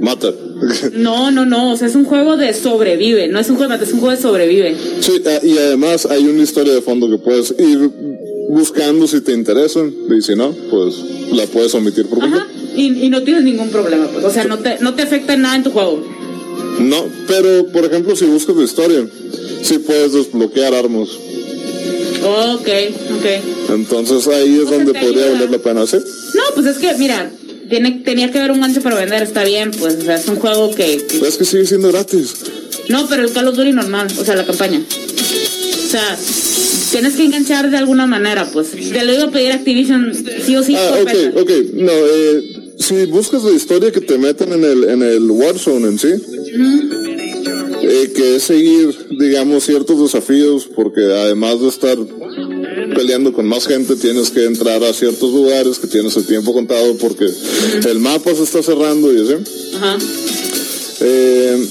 [0.01, 0.33] mata.
[0.93, 3.77] No, no, no, o sea, es un juego de sobrevive, no es un juego de
[3.77, 4.75] mata, es un juego de sobrevive.
[5.01, 7.91] Sí, ah, y además hay una historia de fondo que puedes ir
[8.49, 9.81] buscando si te interesa.
[9.85, 10.95] Y si no, pues
[11.31, 12.47] la puedes omitir por Ajá.
[12.75, 15.41] Y, y no tienes ningún problema, pues, o sea, no te, no te afecta en
[15.41, 16.05] nada en tu juego.
[16.79, 19.05] No, pero por ejemplo, si buscas la historia,
[19.61, 21.09] sí puedes desbloquear armas.
[22.23, 22.67] Ok,
[23.17, 23.71] ok.
[23.75, 25.33] Entonces ahí es O sea, donde podría ayuda.
[25.33, 25.85] valer la pena.
[25.87, 25.97] ¿sí?
[25.97, 27.31] No, pues es que, mira,
[27.69, 30.35] tiene, tenía que haber un gancho para vender, está bien, pues, o sea, es un
[30.37, 31.03] juego que...
[31.07, 32.33] que- Es que sigue siendo gratis.
[32.89, 34.81] No, pero el Call of Duty normal, o sea, la campaña.
[34.81, 36.17] O sea,
[36.91, 38.71] tienes que enganchar de alguna manera, pues.
[38.71, 40.11] Te lo iba a pedir Activision
[40.45, 41.51] sí o sí Ah, ok, ok.
[41.73, 45.99] No, eh, si buscas la historia que te meten en el, en el Warzone en
[45.99, 46.07] sí,
[47.83, 51.97] eh, que es seguir, digamos, ciertos desafíos, porque además de estar
[52.95, 56.95] peleando con más gente, tienes que entrar a ciertos lugares que tienes el tiempo contado
[56.97, 57.25] porque
[57.87, 59.35] el mapa se está cerrando y así.
[59.75, 59.97] Ajá.
[61.01, 61.67] Eh,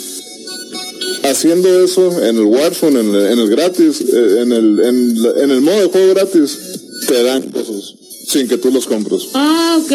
[1.25, 5.51] haciendo eso en el Warzone, en el, en el gratis, eh, en, el, en, en
[5.51, 6.59] el modo de juego gratis,
[7.07, 7.94] te dan cosas
[8.31, 9.29] sin que tú los compres.
[9.35, 9.92] Ah, ok.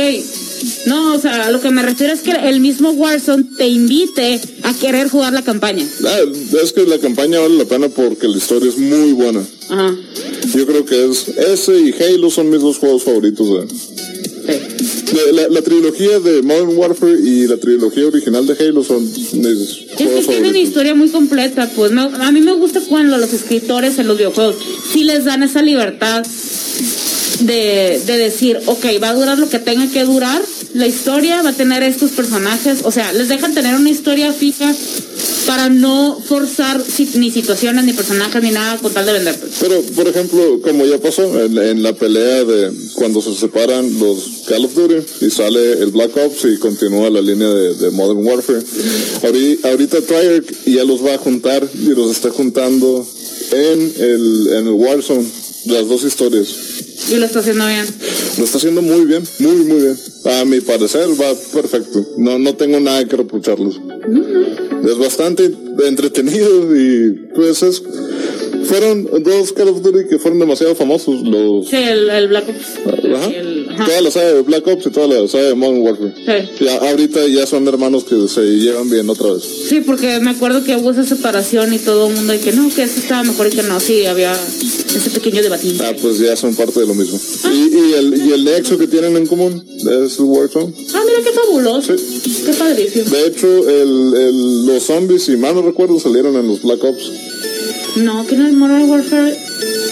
[0.85, 4.39] No, o sea, a lo que me refiero es que el mismo Warzone te invite
[4.63, 5.85] a querer jugar la campaña.
[6.05, 6.19] Ah,
[6.63, 9.43] es que la campaña vale la pena porque la historia es muy buena.
[9.69, 9.95] Ajá.
[10.53, 13.47] Yo creo que es ese y Halo son mis dos juegos favoritos.
[13.69, 13.75] de-
[14.45, 15.15] Sí.
[15.33, 19.33] la, la trilogía de Modern Warfare y la trilogía original de Halo son mis Es
[19.33, 20.55] que tienen favoritos.
[20.57, 24.55] historia muy completa, pues me- a mí me gusta cuando los escritores en los videojuegos
[24.93, 26.23] sí les dan esa libertad
[27.39, 30.41] de, de decir, ok, va a durar lo que tenga que durar,
[30.75, 34.73] la historia va a tener estos personajes, o sea, les dejan tener una historia fija
[35.47, 39.35] para no forzar si- ni situaciones, ni personajes, ni nada con tal de vender.
[39.59, 44.65] Pero, por ejemplo, como ya pasó en, la pelea de cuando se separan los Call
[44.65, 48.63] of Duty y sale el Black Ops y continúa la línea de, de Modern Warfare.
[49.23, 53.07] Ahori- Ahorita Treyarch ya los va a juntar y los está juntando
[53.51, 55.25] en el, en el Warzone,
[55.67, 56.47] las dos historias.
[57.11, 57.85] Y lo está haciendo bien.
[58.37, 59.97] Lo está haciendo muy bien, muy, muy bien.
[60.25, 62.05] A mi parecer va perfecto.
[62.17, 63.75] No, no tengo nada que reprocharles.
[64.87, 65.51] Es bastante
[65.85, 67.81] entretenido y pues es...
[68.65, 71.21] Fueron dos Call of Duty que fueron demasiado famosos.
[71.21, 73.13] Los, Sí, el, el Black Ops.
[73.15, 73.85] ajá, el- ajá.
[73.85, 76.13] toda la saga de Black Ops y toda la saga de Modern Warfare.
[76.57, 76.65] Sí.
[76.65, 79.43] Ya, ahorita ya son hermanos que se llevan bien otra vez.
[79.69, 82.67] Sí, porque me acuerdo que hubo esa separación y todo el mundo y que no,
[82.73, 83.79] que este estaba mejor y que no.
[83.79, 84.33] Sí, había
[84.97, 85.77] ese pequeño debatín.
[85.81, 87.19] Ah, pues ya son parte de lo mismo.
[87.51, 90.73] Y, y el, y el nexo que tienen en común es el Warzone.
[90.93, 91.93] Ah, mira qué fabuloso.
[92.45, 93.05] Qué padrísimo.
[93.09, 97.11] De hecho, el, el- los zombies, si mal no recuerdo, salieron en los Black Ops.
[97.97, 99.37] No, que no es Modern Warfare.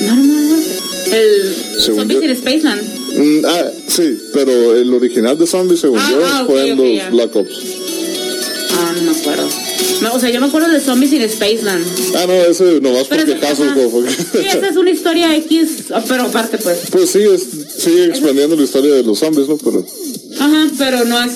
[0.07, 1.17] No, no, Warfare.
[1.17, 2.81] El Según Zombies yo- in Spaceland.
[3.15, 6.73] Mm, ah, sí, pero el original de zombies, según Ah, yo, ah, ok, fue en
[6.79, 7.09] ok, los ya.
[7.11, 7.55] Black Ops.
[8.71, 9.32] Ah, no me acuerdo.
[10.03, 11.85] No, o sea, yo me acuerdo de Zombies in Spaceland.
[12.15, 15.69] Ah, no, ese nomás Pero porque casos, como porque- Sí, esa es una historia X,
[16.07, 16.77] pero aparte, pues.
[16.91, 17.41] Pues sí, es,
[17.81, 19.57] sigue expandiendo la historia de los zombies, ¿no?
[19.57, 19.85] Pero
[20.39, 21.31] Ajá, pero no es.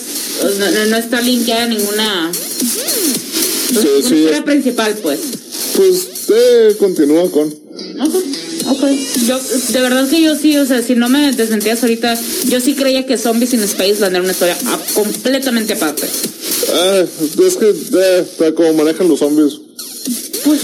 [0.60, 2.32] No, no- está linkeada a ninguna.
[2.34, 5.19] Sí, sí, historia es- principal, pues.
[5.75, 7.47] pues eh, continúa con.
[7.47, 8.15] Ok,
[8.69, 8.84] ok.
[9.27, 12.17] Yo, de verdad que yo sí, o sea, si no me desmentías ahorita,
[12.49, 14.58] yo sí creía que Zombies in Spaceland era una historia
[14.93, 16.08] completamente aparte.
[16.74, 17.04] Ah,
[17.48, 19.54] es que, eh, como manejan los zombies.
[20.43, 20.60] Pues,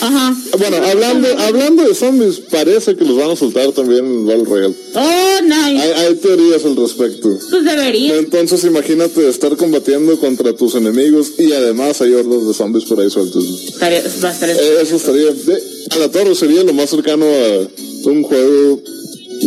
[0.00, 0.36] ajá.
[0.58, 4.44] Bueno, hablando, hablando de zombies, parece que los van a soltar también en el Battle
[4.44, 4.74] Royale.
[4.94, 5.82] Oh, nice.
[5.82, 7.28] Hay, hay teorías al respecto.
[7.50, 8.16] Pues debería.
[8.16, 13.10] Entonces imagínate estar combatiendo contra tus enemigos y además hay hordas de zombies por ahí
[13.10, 13.44] sueltos.
[13.68, 17.24] Estaría, va a estar Eh, Eso estaría, de- a la torre sería lo más cercano
[17.26, 18.80] a un juego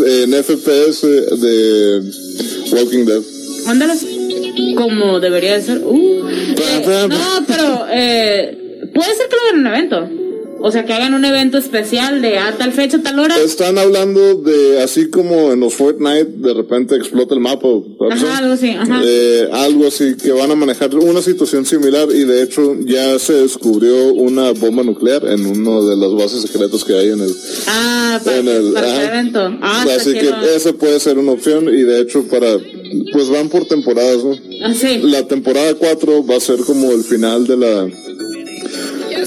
[0.06, 2.04] en FPS de
[2.72, 3.22] Walking Dead.
[3.66, 3.94] Ándale.
[4.76, 5.80] Como debería de ser.
[5.84, 10.19] Uh, eh, no, pero eh, puede ser que lo hagan en un evento.
[10.62, 13.38] O sea, que hagan un evento especial de a tal fecha, tal hora.
[13.39, 17.67] Están hablando de, así como en los Fortnite, de repente explota el mapa.
[17.67, 18.26] o algo así.
[18.26, 19.02] Ajá, algo así, ajá.
[19.04, 23.34] Eh, algo así, que van a manejar una situación similar y de hecho ya se
[23.34, 27.36] descubrió una bomba nuclear en una de las bases secretas que hay en el,
[27.67, 29.02] Ah, para, en el para ajá.
[29.04, 29.58] el evento.
[29.62, 32.58] Ah, así que esa puede ser una opción y de hecho para
[33.13, 34.36] pues van por temporadas ¿no?
[34.63, 35.00] Ah, sí.
[35.04, 37.88] la temporada 4 va a ser como el final de la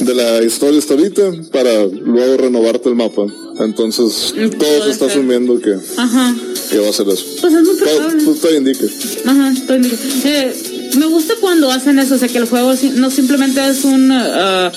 [0.01, 3.27] de la historia hasta ahorita para luego renovarte el mapa
[3.61, 5.19] entonces todo puede se está ser.
[5.19, 6.35] asumiendo que, Ajá.
[6.71, 8.25] que va a ser eso Pues es muy todo, probable.
[8.25, 8.85] pues, todo indica
[9.27, 9.99] Ajá, estoy bien.
[10.25, 10.53] Eh,
[10.99, 14.71] me gusta cuando hacen eso, o sea, que el juego no simplemente es un ah,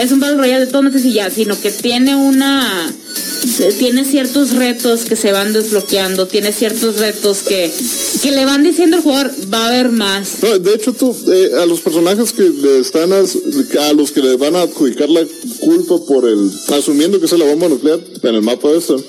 [0.00, 2.90] es un Battle Royale de meses y ya, sino que tiene una
[3.78, 7.70] tiene ciertos retos que se van desbloqueando, tiene ciertos retos que,
[8.22, 10.42] que le van diciendo al jugador, va a haber más.
[10.42, 14.36] No, de hecho, tú, eh, a los personajes que le están, a los que le
[14.36, 15.22] van a adjudicar la
[15.60, 19.02] culpa por el, asumiendo que es la bomba nuclear en el mapa de esto,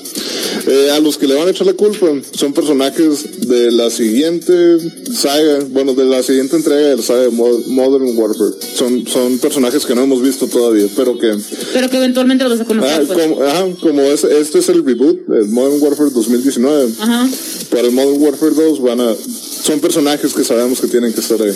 [0.67, 4.77] eh, a los que le van a echar la culpa son personajes de la siguiente
[5.13, 8.51] saga, bueno, de la siguiente entrega de la saga de Mo- Modern Warfare.
[8.75, 11.35] Son, son personajes que no hemos visto todavía, pero que,
[11.73, 12.91] Pero que eventualmente los vas a conocer.
[12.93, 13.19] ah, pues.
[13.27, 16.93] como, ajá, como es, este es el reboot, el Modern Warfare 2019.
[16.99, 17.29] Ajá.
[17.69, 19.15] Para el Modern Warfare 2 van a...
[19.63, 21.55] Son personajes que sabemos que tienen que estar ahí.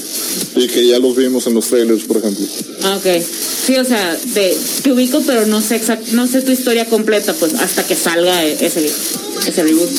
[0.56, 2.46] Y que ya los vimos en los trailers, por ejemplo.
[2.84, 3.22] Ah, ok.
[3.66, 7.34] Sí, o sea, te, te ubico, pero no sé exact, no sé tu historia completa,
[7.34, 8.90] pues, hasta que salga e- ese,
[9.46, 9.90] ese reboot.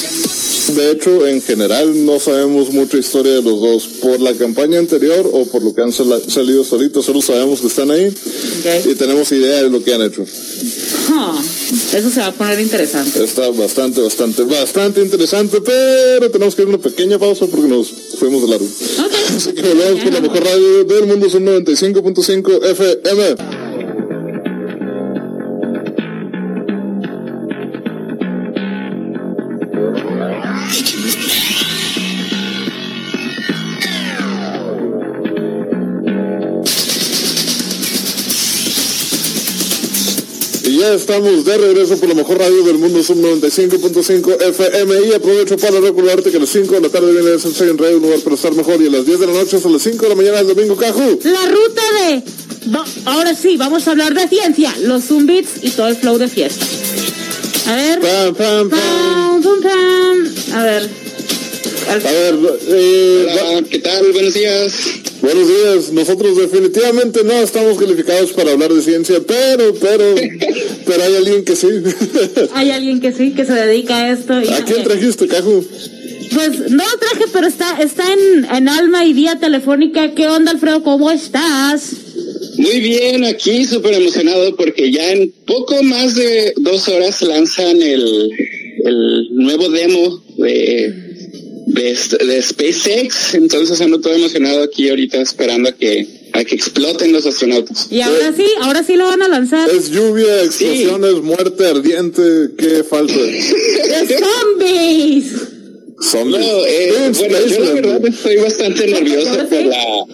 [0.74, 5.28] De hecho, en general no sabemos mucha historia de los dos por la campaña anterior
[5.32, 7.06] o por lo que han sal- salido solitos.
[7.06, 8.12] Solo sabemos que están ahí
[8.90, 10.22] y tenemos idea de lo que han hecho.
[10.22, 13.24] Eso se va a poner interesante.
[13.24, 17.88] Está bastante, bastante, bastante interesante, pero tenemos que ir a una pequeña pausa porque nos
[18.18, 18.66] fuimos de largo.
[18.66, 19.12] Ok.
[19.36, 23.57] Así que volvemos con la mejor radio del mundo, son 95.5 FM.
[41.08, 44.94] Estamos de regreso por la mejor radio del mundo, Sub 95.5 FM.
[45.08, 47.78] Y aprovecho para recordarte que a las 5 de la tarde viene el Sensei en
[47.78, 48.80] Radio, un lugar para estar mejor.
[48.82, 50.76] Y a las 10 de la noche hasta las 5 de la mañana del domingo,
[50.76, 51.18] Caju.
[51.24, 52.22] La ruta de...
[52.74, 56.28] va- ahora sí, vamos a hablar de ciencia, los Zumbits y todo el flow de
[56.28, 56.66] fiesta.
[57.68, 58.00] A ver.
[58.00, 58.80] Pam, pam, pam.
[58.80, 60.58] Pam, pam, pam.
[60.58, 60.90] A ver.
[61.88, 62.34] Al- A ver,
[62.68, 64.12] eh, Hola, ¿qué tal?
[64.12, 64.72] Buenos días.
[65.22, 65.90] buenos días.
[65.90, 70.04] Nosotros definitivamente no estamos calificados para hablar de ciencia, pero, pero,
[70.88, 71.66] pero hay alguien que sí.
[72.54, 74.40] Hay alguien que sí, que se dedica a esto.
[74.42, 75.64] y- ¿A quién trajiste, Caju?
[76.34, 80.14] Pues no lo traje, pero está, está en, en alma y vía telefónica.
[80.14, 80.82] ¿Qué onda, Alfredo?
[80.82, 81.92] ¿Cómo estás?
[82.58, 88.30] Muy bien, aquí súper emocionado porque ya en poco más de dos horas lanzan el,
[88.84, 90.92] el nuevo demo de,
[91.68, 91.96] de,
[92.26, 93.34] de SpaceX.
[93.34, 97.86] Entonces ando todo emocionado aquí ahorita esperando a que, a que exploten los astronautas.
[97.90, 99.68] Y ahora sí, ahora sí lo van a lanzar.
[99.70, 102.22] Es lluvia, explosiones, muerte ardiente.
[102.56, 103.12] ¿Qué falta?
[103.16, 105.32] ¡De zombies!
[106.00, 106.40] Zombies.
[106.40, 110.04] No, eh, bueno, yo la space, verdad estoy bastante nervioso por la,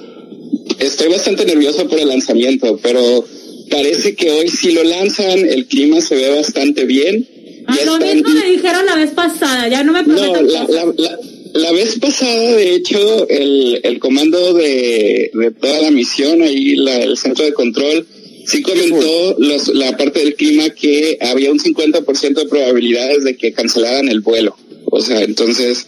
[0.79, 3.24] estoy bastante nervioso por el lanzamiento, pero
[3.70, 7.29] parece que hoy si lo lanzan, el clima se ve bastante bien.
[7.66, 10.66] Ah, lo están- mismo me dijeron la vez pasada, ya no me No, prometan la,
[10.66, 10.85] cosas.
[10.96, 11.18] la, la,
[11.55, 16.97] la vez pasada, de hecho, el, el comando de, de toda la misión, ahí la,
[16.97, 18.07] el centro de control,
[18.45, 19.37] sí comentó
[19.73, 24.57] la parte del clima que había un 50% de probabilidades de que cancelaran el vuelo.
[24.87, 25.87] O sea, entonces,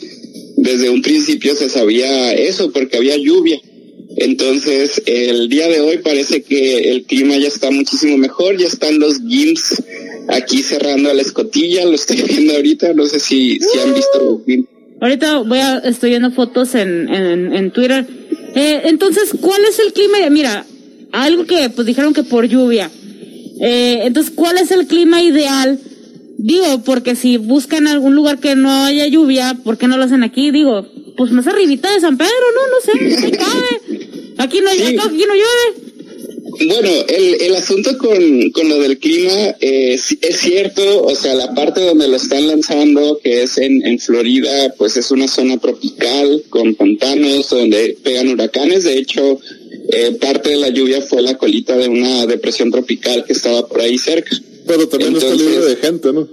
[0.57, 3.61] desde un principio se sabía eso porque había lluvia.
[4.19, 9.01] Entonces, el día de hoy parece que el clima ya está muchísimo mejor, ya están
[9.01, 9.83] los GIMS
[10.29, 14.45] aquí cerrando la escotilla, lo estoy viendo ahorita, no sé si, si han visto los
[14.47, 14.76] GIMS.
[15.01, 18.07] Ahorita voy a, estoy viendo fotos en, en, en Twitter.
[18.55, 20.19] Eh, entonces, ¿cuál es el clima?
[20.31, 20.65] Mira,
[21.13, 22.91] algo que pues dijeron que por lluvia.
[23.61, 25.79] Eh, entonces, ¿cuál es el clima ideal?
[26.39, 30.23] Digo, porque si buscan algún lugar que no haya lluvia, ¿por qué no lo hacen
[30.23, 30.51] aquí?
[30.51, 32.61] Digo, pues más arribita de San Pedro, ¿no?
[32.69, 34.07] No sé, ahí cabe.
[34.39, 34.83] Aquí no, Sí.
[34.83, 35.86] aquí no llueve.
[36.67, 41.55] Bueno, el, el asunto con, con lo del clima eh, es cierto, o sea, la
[41.55, 46.43] parte donde lo están lanzando, que es en, en Florida, pues es una zona tropical
[46.49, 48.85] con pantanos donde pegan huracanes.
[48.85, 49.39] De hecho,
[49.93, 53.81] eh, parte de la lluvia fue la colita de una depresión tropical que estaba por
[53.81, 54.37] ahí cerca.
[54.67, 56.29] Pero también está Entonces- libre de gente, ¿no?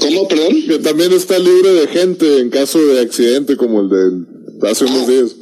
[0.00, 0.62] ¿Cómo, perdón?
[0.66, 5.06] Que también está libre de gente en caso de accidente como el de hace unos
[5.08, 5.36] días.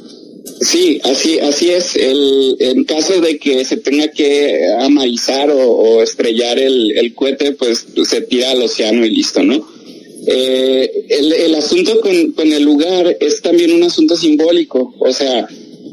[0.61, 1.95] Sí, así, así es.
[1.95, 7.51] El, en caso de que se tenga que amarizar o, o estrellar el, el cohete,
[7.53, 9.67] pues se tira al océano y listo, ¿no?
[10.25, 15.47] Eh, el, el asunto con, con el lugar es también un asunto simbólico, o sea,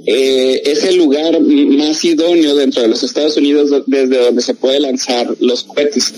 [0.06, 4.54] eh, es el lugar más idóneo dentro de los Estados Unidos do- desde donde se
[4.54, 6.12] puede lanzar los cohetes.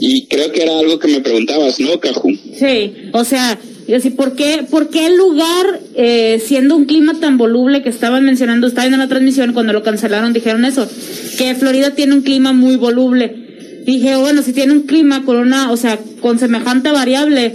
[0.00, 2.30] Y creo que era algo que me preguntabas, ¿no, Caju?
[2.58, 3.58] Sí, o sea,
[3.92, 7.90] yo sí, ¿por qué, por qué el lugar, eh, siendo un clima tan voluble que
[7.90, 10.88] estaban mencionando, estaba viendo la transmisión, cuando lo cancelaron dijeron eso,
[11.36, 13.82] que Florida tiene un clima muy voluble.
[13.84, 17.54] Dije, bueno, si tiene un clima con una, o sea, con semejante variable,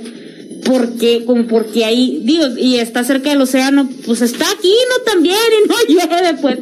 [0.63, 5.11] porque, como porque ahí, digo, y está cerca del océano, pues está aquí, ¿no?
[5.11, 6.59] También, y no llueve, pues.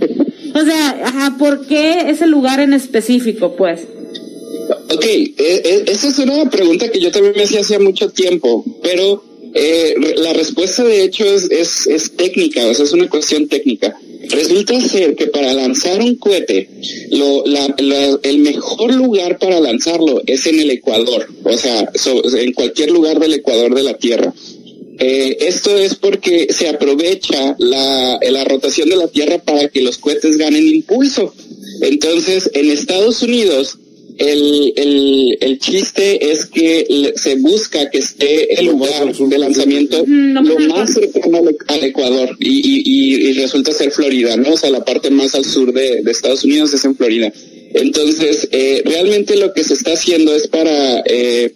[0.54, 3.82] O sea, ajá, ¿por qué ese lugar en específico, pues?
[4.90, 8.64] Ok, eh, eh, esa es una pregunta que yo también me hacía hace mucho tiempo,
[8.82, 13.48] pero eh, la respuesta de hecho es, es, es técnica, o sea, es una cuestión
[13.48, 13.98] técnica.
[14.30, 16.68] Resulta ser que para lanzar un cohete,
[18.24, 23.20] el mejor lugar para lanzarlo es en el Ecuador, o sea, so- en cualquier lugar
[23.20, 24.34] del Ecuador de la Tierra.
[24.98, 30.38] Eh, esto es porque se aprovecha la rotación de la Tierra para que los cohetes
[30.38, 31.34] ganen impulso.
[31.82, 33.78] Entonces, en Estados Unidos,
[34.18, 40.12] el, el, el chiste es que se busca que esté el lugar de lanzamiento Ujú,
[40.12, 44.54] lo más cercano al, Ecuador y, y, y, y resulta ser Florida, ¿no?
[44.54, 47.32] O sea, la parte más al sur de, de Estados Unidos es en Florida.
[47.74, 51.54] Entonces, eh, realmente lo que se está haciendo es para eh,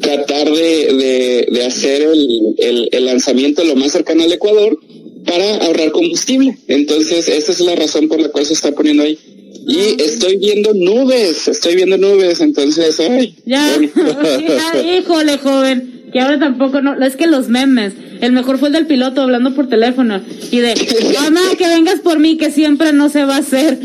[0.00, 4.78] tratar de, de, de hacer el, el, el lanzamiento lo más cercano al Ecuador
[5.24, 6.56] para ahorrar combustible.
[6.68, 9.18] Entonces, esa es la razón por la cual se está poniendo ahí.
[9.68, 13.36] Y estoy viendo nubes, estoy viendo nubes, entonces, ay.
[13.44, 13.70] Ya,
[14.82, 16.08] híjole, joven.
[16.10, 17.92] Que ahora tampoco, no, es que los memes.
[18.22, 20.22] El mejor fue el del piloto hablando por teléfono.
[20.50, 20.74] Y de,
[21.22, 23.78] mamá, que vengas por mí, que siempre no se va a hacer.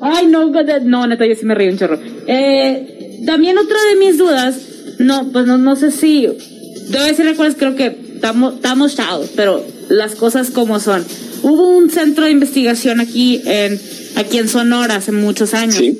[0.00, 0.52] Ay, no,
[0.84, 1.98] no, neta, yo sí me río un chorro.
[2.28, 4.56] Eh, también otra de mis dudas,
[5.00, 6.28] no, pues no, no sé si,
[6.90, 11.04] debo decir recuerdas, creo que estamos, estamos chavos, pero las cosas como son.
[11.44, 13.78] Hubo un centro de investigación aquí en,
[14.16, 15.98] aquí en Sonora hace muchos años Sí.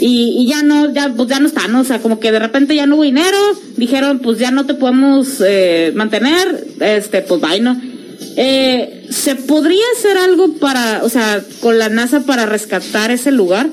[0.00, 1.80] y, y ya no, ya, pues ya no está, ¿no?
[1.82, 3.36] O sea, como que de repente ya no hubo dinero,
[3.76, 7.80] dijeron, pues ya no te podemos eh, mantener, este, pues bye, ¿no?
[8.36, 13.68] Eh, ¿Se podría hacer algo para, o sea, con la NASA para rescatar ese lugar?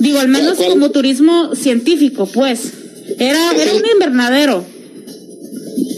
[0.00, 0.70] Digo, al menos ¿Cuál?
[0.70, 2.72] como turismo científico, pues.
[3.18, 4.64] Era, era un invernadero.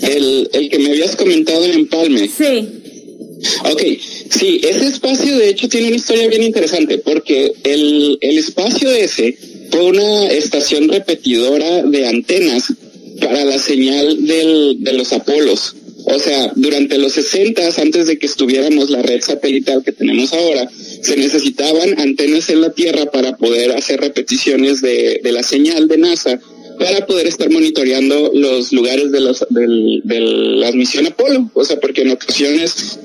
[0.02, 2.28] El, el que me habías comentado en Empalme.
[2.28, 2.79] Sí.
[3.64, 3.82] Ok,
[4.28, 9.36] sí, ese espacio de hecho tiene una historia bien interesante porque el, el espacio ese
[9.70, 12.72] fue una estación repetidora de antenas
[13.20, 15.76] para la señal del, de los Apolos.
[16.06, 20.68] O sea, durante los 60, antes de que estuviéramos la red satelital que tenemos ahora,
[21.02, 25.98] se necesitaban antenas en la Tierra para poder hacer repeticiones de, de la señal de
[25.98, 26.40] NASA
[26.80, 31.50] para poder estar monitoreando los lugares de, los, del, de la misión Apolo.
[31.52, 32.98] O sea, porque en ocasiones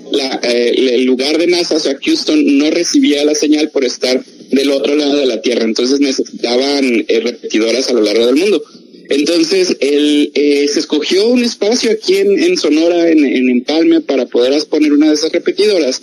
[0.43, 4.71] eh, el lugar de NASA, o sea, Houston, no recibía la señal por estar del
[4.71, 5.65] otro lado de la Tierra.
[5.65, 8.63] Entonces necesitaban eh, repetidoras a lo largo del mundo.
[9.09, 14.53] Entonces, el, eh, se escogió un espacio aquí en, Sonora, en, en Empalme, para poder
[14.67, 16.01] poner una de esas repetidoras.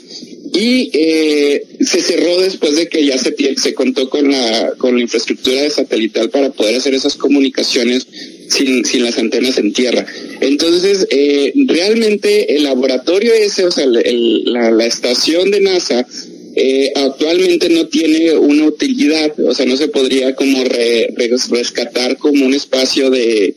[0.55, 3.35] Y eh, se cerró después de que ya se,
[3.75, 8.07] contó con la, con la infraestructura de satelital para poder hacer esas comunicaciones
[8.51, 10.05] sin, sin las antenas en tierra.
[10.43, 16.07] Entonces, eh, realmente el laboratorio ese, o sea, el- el- la, la estación de NASA,
[16.55, 22.19] eh, actualmente no tiene una utilidad, o sea, no se podría como re- re- rescatar
[22.19, 23.55] como un espacio de,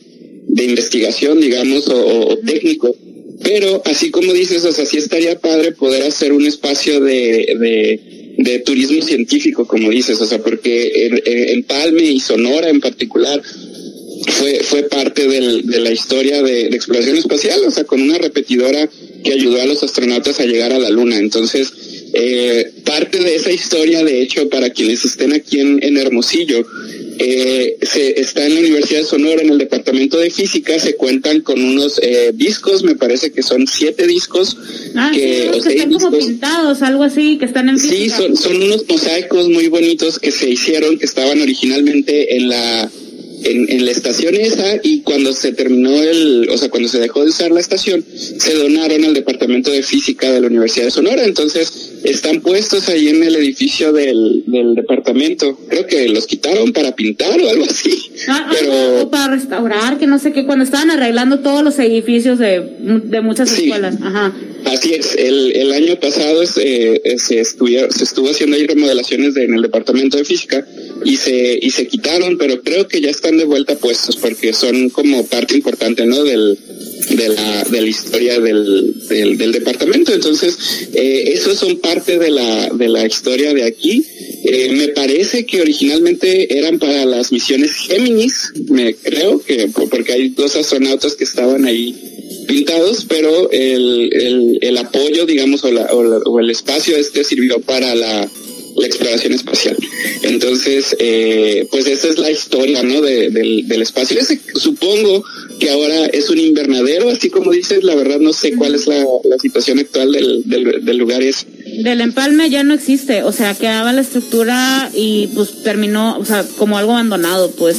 [0.48, 2.96] de investigación, digamos, o técnico.
[3.42, 8.00] Pero así como dices, o sea, sí estaría padre poder hacer un espacio de,
[8.38, 11.10] de, turismo científico, como dices, o sea, porque
[11.52, 13.42] en, Palme y Sonora en particular
[14.28, 18.88] fue, fue parte de la historia de, de exploración espacial, o sea, con una repetidora
[19.22, 21.18] que ayudó a los astronautas a llegar a la Luna.
[21.18, 21.72] Entonces,
[22.18, 26.66] eh, parte de esa historia, de hecho, para quienes estén aquí en, en Hermosillo,
[27.18, 31.42] eh, se, está en la Universidad de Sonora, en el Departamento de Física, se cuentan
[31.42, 34.56] con unos eh, discos, me parece que son siete discos,
[34.94, 38.16] Ah, que, sí, o que están como pintados, algo así, que están en Sí, física.
[38.16, 42.90] son, son unos mosaicos muy bonitos que se hicieron, que estaban originalmente en la
[43.50, 47.22] en, en la estación esa y cuando se terminó el, o sea, cuando se dejó
[47.22, 51.24] de usar la estación, se donaron al Departamento de Física de la Universidad de Sonora.
[51.24, 55.58] Entonces, están puestos ahí en el edificio del, del departamento.
[55.68, 57.90] Creo que los quitaron para pintar o algo así.
[58.28, 61.78] Ah, ah, Pero o para restaurar, que no sé qué, cuando estaban arreglando todos los
[61.78, 62.62] edificios de,
[63.04, 63.64] de muchas Sí.
[63.64, 63.96] escuelas.
[64.02, 64.34] Ajá.
[64.64, 69.34] Así es, el, el año pasado eh, eh, se, estuvieron- se estuvo haciendo ahí remodelaciones
[69.34, 70.66] de- en el departamento de física
[71.04, 74.90] y se, y se quitaron, pero creo que ya están de vuelta puestos porque son
[74.90, 76.22] como parte importante, ¿no?
[76.24, 76.58] Del,
[77.10, 80.12] de la, de la historia del, del, departamento.
[80.12, 80.56] Entonces,
[80.94, 84.04] eh, esos son parte de la, de la historia de aquí.
[84.44, 90.28] Eh, me parece que originalmente eran para las misiones Géminis, me creo que, porque hay
[90.30, 91.94] dos astronautas que estaban ahí
[92.46, 97.24] pintados, pero el, el, el apoyo, digamos, o, la- o la- o el espacio este
[97.24, 98.30] sirvió para la,
[98.76, 99.76] la exploración espacial.
[100.22, 103.00] Entonces, eh, pues esa es la historia, ¿no?
[103.00, 104.18] De- del, del espacio.
[104.18, 105.24] Ese, supongo
[105.58, 108.96] que ahora es un invernadero, así como dices, la verdad no sé cuál es la,
[109.24, 111.46] la situación actual del, del, del lugar es.
[111.82, 116.44] Del empalme ya no existe, o sea, quedaba la estructura y pues terminó, o sea,
[116.58, 117.76] como algo abandonado, pues,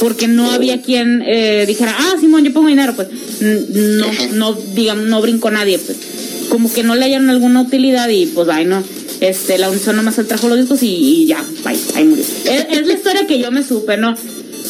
[0.00, 3.08] porque no había quien eh, dijera, ah, Simón, yo pongo dinero, pues,
[3.40, 5.96] no, no, digamos, no brincó nadie, pues,
[6.48, 8.82] como que no le hallaron alguna utilidad y pues, ay, no,
[9.20, 12.24] este, la Unisón nomás él trajo los discos y, y ya, bye, ahí murió.
[12.24, 14.14] Es, es la historia que yo me supe, ¿no?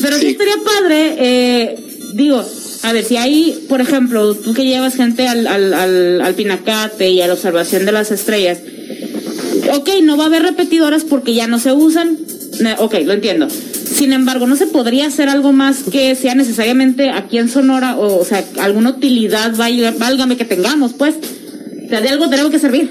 [0.03, 1.77] Pero sí estaría padre, eh,
[2.15, 2.45] digo,
[2.83, 7.09] a ver, si hay, por ejemplo, tú que llevas gente al, al, al, al pinacate
[7.11, 8.59] y a la observación de las estrellas,
[9.73, 12.19] ok, no va a haber repetidoras porque ya no se usan,
[12.61, 13.49] Ne- ok, lo entiendo.
[13.51, 18.19] Sin embargo, ¿no se podría hacer algo más que sea necesariamente aquí en Sonora o,
[18.21, 21.15] o sea, alguna utilidad, válgame que tengamos, pues?
[21.87, 22.91] O sea, de algo tenemos que servir.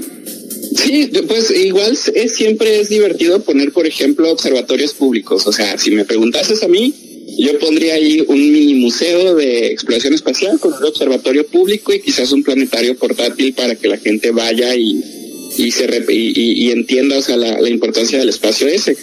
[0.76, 5.46] Sí, pues igual es, siempre es divertido poner, por ejemplo, observatorios públicos.
[5.48, 6.94] O sea, si me preguntases a mí,
[7.38, 12.32] yo pondría ahí un mini museo de exploración espacial con un observatorio público y quizás
[12.32, 15.25] un planetario portátil para que la gente vaya y,
[15.58, 18.96] y se rep- y, y- y entienda, o sea, la, la importancia del espacio ese.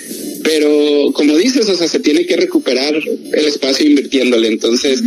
[0.45, 4.49] Pero como dices, o sea, se tiene que recuperar el espacio invirtiéndole.
[4.49, 5.01] Entonces,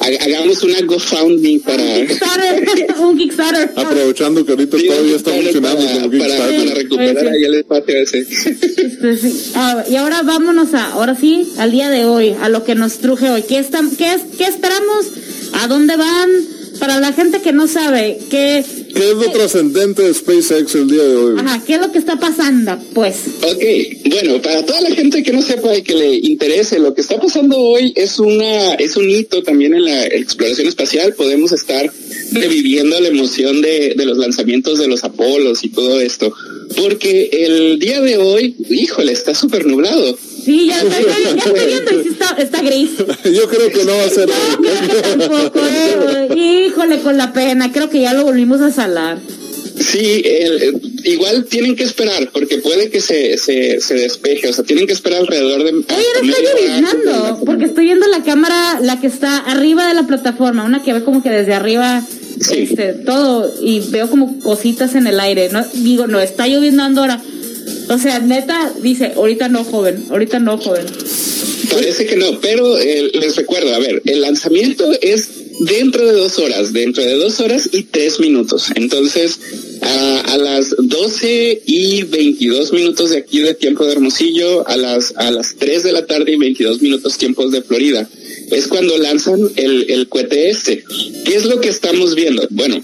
[0.00, 3.70] ha- hagamos una GoFundMe para Kickstarter, un Kickstarter.
[3.74, 6.58] Aprovechando que ahorita Sí, todavía está para- funcionando para, como para, Kickstarter.
[6.64, 8.18] para recuperar ahí el espacio ese.
[8.20, 9.52] Este, sí.
[9.54, 12.98] Ah, y ahora vámonos a, ahora sí, al día de hoy, a lo que nos
[12.98, 13.42] truje hoy.
[13.48, 15.06] ¿Qué, estam- qué, qué esperamos?
[15.54, 16.28] ¿A dónde van?
[16.82, 21.04] Para la gente que no sabe, ¿qué, ¿Qué es lo trascendente de SpaceX el día
[21.04, 21.38] de hoy?
[21.38, 22.76] ajá, ¿qué es lo que está pasando?
[22.92, 23.62] Pues, Ok,
[24.10, 27.20] bueno, para toda la gente que no sepa y que le interese, lo que está
[27.20, 31.14] pasando hoy es una es un hito también en la exploración espacial.
[31.14, 31.88] Podemos estar
[32.32, 36.34] reviviendo la emoción de, de los lanzamientos de los Apolos y todo esto,
[36.76, 40.18] porque el día de hoy, híjole, está súper nublado.
[40.44, 42.90] Sí, ya, ya, ya, ya estoy viendo y sí está, está gris.
[43.24, 44.28] Yo creo que no va a ser.
[44.58, 45.60] Yo creo que tampoco.
[46.28, 47.70] digo, Híjole, con la pena.
[47.72, 49.18] Creo que ya lo volvimos a salar.
[49.80, 54.64] Sí, el- igual tienen que esperar, porque puede que se, se, se despeje, o sea,
[54.64, 55.70] tienen que esperar alrededor de...
[55.70, 55.84] Oye,
[56.22, 60.64] está lloviznando, la- porque estoy viendo la cámara, la que está arriba de la plataforma,
[60.64, 62.02] una que ve como que desde arriba,
[62.40, 62.66] Sí.
[62.70, 67.20] este, todo, y veo como cositas en el aire, no, digo, no, está lloviznando ahora.
[67.92, 70.86] O sea, neta, dice, ahorita no, joven, ahorita no, joven.
[71.70, 75.28] Parece que no, pero eh, les recuerdo, a ver, el lanzamiento es
[75.60, 78.68] dentro de dos horas, dentro de dos horas y tres minutos.
[78.76, 79.38] Entonces,
[79.82, 85.30] a, las 12 y 22 minutos de aquí de tiempo de Hermosillo, a las, a
[85.30, 88.08] las 3 de la tarde y 22 minutos tiempos de Florida,
[88.50, 90.82] es cuando lanzan el, el cohete este.
[91.26, 92.46] ¿Qué es lo que estamos viendo?
[92.50, 92.80] Bueno,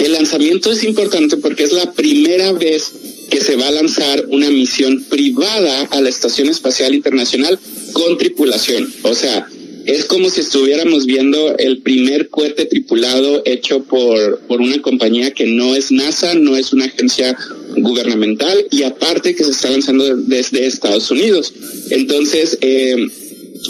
[0.00, 2.92] el lanzamiento es importante porque es la primera vez
[3.30, 7.58] que se va a lanzar una misión privada a la Estación Espacial Internacional
[7.92, 8.92] con tripulación.
[9.02, 9.48] O sea,
[9.86, 15.46] es como si estuviéramos viendo el primer cohete tripulado hecho por, por una compañía que
[15.46, 17.36] no es NASA, no es una agencia
[17.76, 21.52] gubernamental y aparte que se está lanzando desde Estados Unidos.
[21.90, 22.96] Entonces, eh,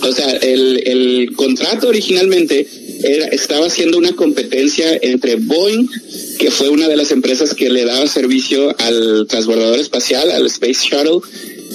[0.03, 2.67] o sea, el, el contrato originalmente
[3.03, 5.89] era, estaba haciendo una competencia entre Boeing,
[6.39, 10.89] que fue una de las empresas que le daba servicio al transbordador espacial, al Space
[10.89, 11.21] Shuttle,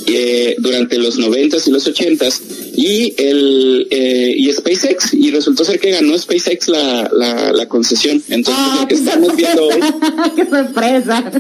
[0.08, 2.42] eh, durante los 90s y los 80s,
[2.76, 8.22] y, el, eh, y SpaceX, y resultó ser que ganó SpaceX la, la, la concesión.
[8.30, 11.32] Entonces, Ah, lo que qué estamos viendo hoy sorpresa, qué sorpresa.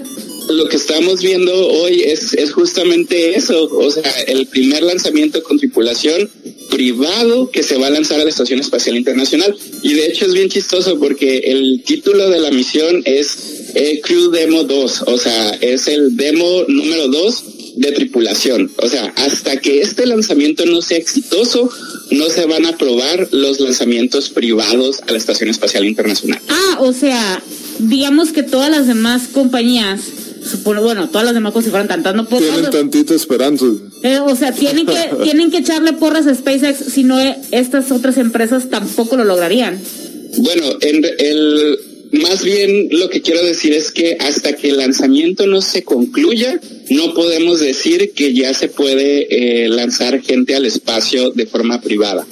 [0.49, 6.29] Lo que estamos viendo hoy es, justamente eso, o sea, el primer lanzamiento con tripulación
[6.69, 9.55] privado que se va a lanzar a la Estación Espacial Internacional.
[9.83, 14.31] Y de hecho es bien chistoso porque el título de la misión es eh, Crew
[14.31, 17.43] Demo 2, o sea, es el demo número 2
[17.75, 18.71] de tripulación.
[18.77, 21.69] O sea, hasta que este lanzamiento no sea exitoso,
[22.11, 26.41] no se van a probar los lanzamientos privados a la Estación Espacial Internacional.
[26.49, 27.41] Ah, o sea,
[27.79, 30.01] digamos que todas las demás compañías,
[30.43, 32.43] supone, bueno, todas las demás como si fueran tantas, no puedo.
[32.43, 33.65] Tienen tantita esperanza.
[34.03, 37.91] Eh, o sea, tienen que, tienen que echarle porras a SpaceX, si no eh, estas
[37.91, 39.79] otras empresas tampoco lo lograrían.
[40.37, 41.79] Bueno, en el
[42.11, 46.59] más bien lo que quiero decir es que hasta que el lanzamiento no se concluya,
[46.89, 52.27] no podemos decir que ya se puede eh, lanzar gente al espacio de forma privada.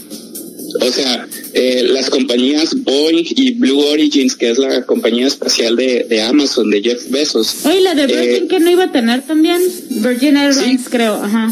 [0.81, 6.05] O sea, eh, las compañías Boeing y Blue Origins, que es la compañía espacial de,
[6.09, 9.21] de Amazon, de Jeff Bezos, Oye, la de Virgin Eh, que no iba a tener
[9.25, 11.51] también, Virgin Airlines creo, ajá.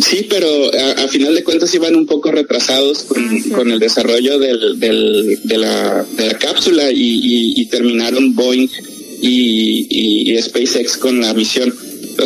[0.00, 3.50] Sí, pero a, a final de cuentas iban un poco retrasados con, Ah, sí.
[3.50, 8.68] con el desarrollo del, del- de, la, de la cápsula y, y- y terminaron Boeing
[9.20, 11.74] y- y SpaceX con la misión,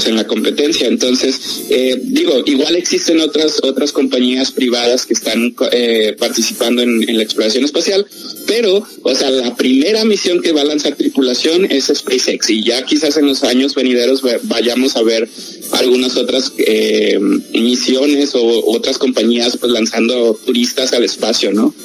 [0.01, 0.87] sea, en la competencia.
[0.89, 7.23] Entonces, eh, digo, igual existen otras otras compañías privadas que están eh, participando en, la
[7.23, 8.07] exploración espacial,
[8.47, 12.85] pero, o sea, la primera misión que va a lanzar tripulación es SpaceX y ya
[12.85, 15.29] quizás en los años venideros va- vayamos a ver
[15.73, 17.19] algunas otras eh,
[17.53, 21.75] misiones o otras compañías pues lanzando turistas al espacio, ¿no?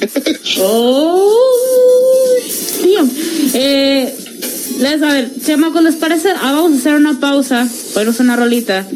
[3.56, 4.12] Eh,
[4.78, 6.30] les, a ver, chamacos, ¿les parece?
[6.30, 8.86] Ah, vamos a hacer una pausa, ponernos una rolita.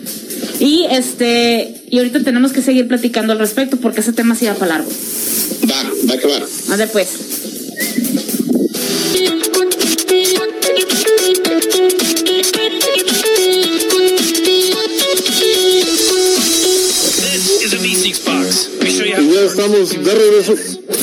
[0.60, 4.54] Y este, y ahorita tenemos que seguir platicando al respecto porque ese tema sí va
[4.54, 4.90] para largo.
[5.70, 6.72] va, va que va.
[6.72, 7.08] Ande pues.
[17.28, 18.72] This is a V6 box.
[18.72, 20.54] Let me show you how Y ya estamos de regreso.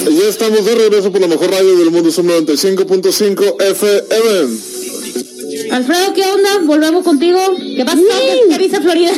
[0.10, 4.58] Ya estamos de regreso por la mejor radio del mundo, son 95.5 FM.
[5.72, 6.60] Alfredo, ¿qué onda?
[6.64, 7.40] Volvemos contigo.
[7.76, 8.00] ¿Qué pasa?
[8.00, 9.12] ¿Qué, qué dice Florida?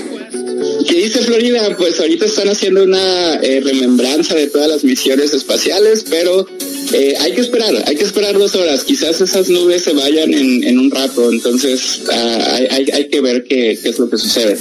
[0.88, 1.76] ¿Qué dice Florida?
[1.78, 6.48] Pues ahorita están haciendo una eh, remembranza de todas las misiones espaciales, pero
[6.94, 8.86] eh, hay que esperar, hay que esperar dos horas.
[8.86, 14.00] Quizás esas nubes se vayan en, un rato, entonces ah, hay, que ver qué, es
[14.00, 14.58] lo que sucede.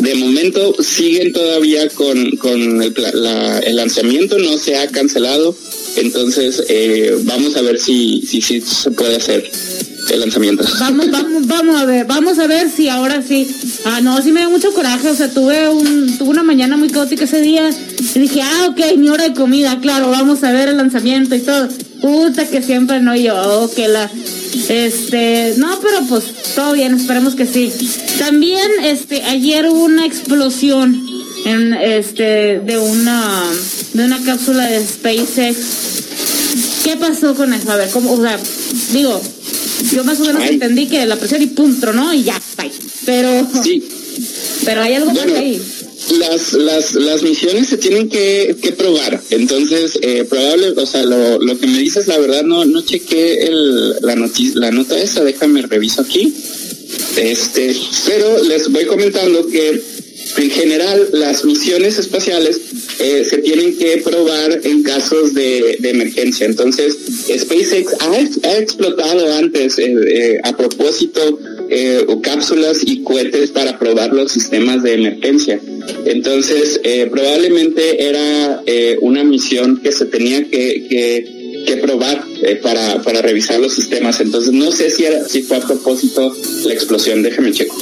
[0.00, 5.56] De momento siguen todavía con, el lanzamiento, no se ha cancelado,
[5.96, 9.50] entonces eh, vamos a ver si, si, si se puede hacer
[10.10, 10.64] el lanzamiento.
[10.80, 13.48] Vamos, vamos, vamos a ver, vamos a ver si ahora sí.
[13.84, 16.88] Ah, no, sí me dio mucho coraje, o sea, tuve un, tuve una mañana muy
[16.88, 17.70] caótica ese día
[18.14, 21.40] y dije, ah, ok, mi hora de comida, claro, vamos a ver el lanzamiento y
[21.40, 21.68] todo.
[22.00, 24.10] Puta que siempre no yo, oh, que la,
[24.68, 27.72] este, no, pero pues todo bien, esperemos que sí.
[28.18, 31.06] También, este, ayer hubo una explosión
[31.44, 33.44] en, este, de una,
[33.92, 35.58] de una cápsula de SpaceX.
[36.84, 37.70] ¿Qué pasó con eso?
[37.70, 38.38] A ver, ¿cómo, o sea,
[38.92, 39.20] digo,
[39.92, 40.54] yo más o menos Ay.
[40.54, 42.12] entendí que la presión y pum, ¿no?
[42.14, 42.70] Y ya, bye.
[43.06, 43.82] Pero, Sí.
[44.64, 45.38] pero hay algo más Bueno.
[45.38, 45.60] ahí.
[46.18, 49.22] las, las, las misiones se tienen que, que probar.
[49.30, 53.44] Entonces, eh, probable, o sea, lo, lo que me dices, la verdad, no, no chequé
[53.44, 54.16] el, la,
[54.54, 56.34] la nota esa, déjame reviso aquí.
[57.16, 57.76] Este,
[58.06, 59.80] pero les voy comentando que
[60.36, 62.60] en general las misiones espaciales
[63.00, 66.46] eh, se tienen que probar en casos de, emergencia.
[66.46, 66.96] Entonces,
[67.38, 71.38] SpaceX ha, ex- ha explotado antes eh, eh, a propósito
[72.22, 75.60] cápsulas y cohetes para probar los sistemas de emergencia.
[76.04, 76.80] Entonces,
[77.10, 78.60] probablemente era
[79.00, 81.24] una misión que se tenía que,
[81.66, 82.24] que probar
[82.62, 84.20] para, para revisar los sistemas.
[84.20, 86.34] Entonces no sé si era, si fue a propósito
[86.64, 87.76] la explosión, déjame checo.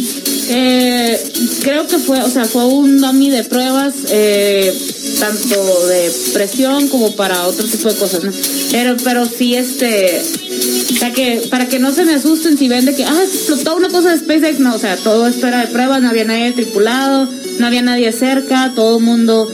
[0.51, 1.33] Eh,
[1.63, 4.73] creo que fue, o sea, fue un dummy de pruebas, eh,
[5.21, 8.33] tanto de presión como para otro tipo de cosas, ¿no?
[8.71, 10.23] Pero, pero sí, este,
[10.91, 13.77] o sea, que para que no se me asusten si ven de que, ah, explotó
[13.77, 16.53] una cosa de SpaceX, no, o sea, todo esto era de pruebas, no había nadie
[16.53, 17.29] tripulado,
[17.59, 19.51] no había nadie cerca, todo el mundo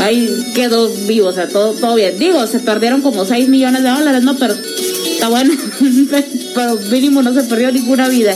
[0.00, 2.18] ahí quedó vivo, o sea, todo, todo bien.
[2.18, 4.36] Digo, se perdieron como 6 millones de dólares, ¿no?
[4.36, 5.54] Pero está bueno,
[6.54, 8.34] pero mínimo no se perdió ninguna vida.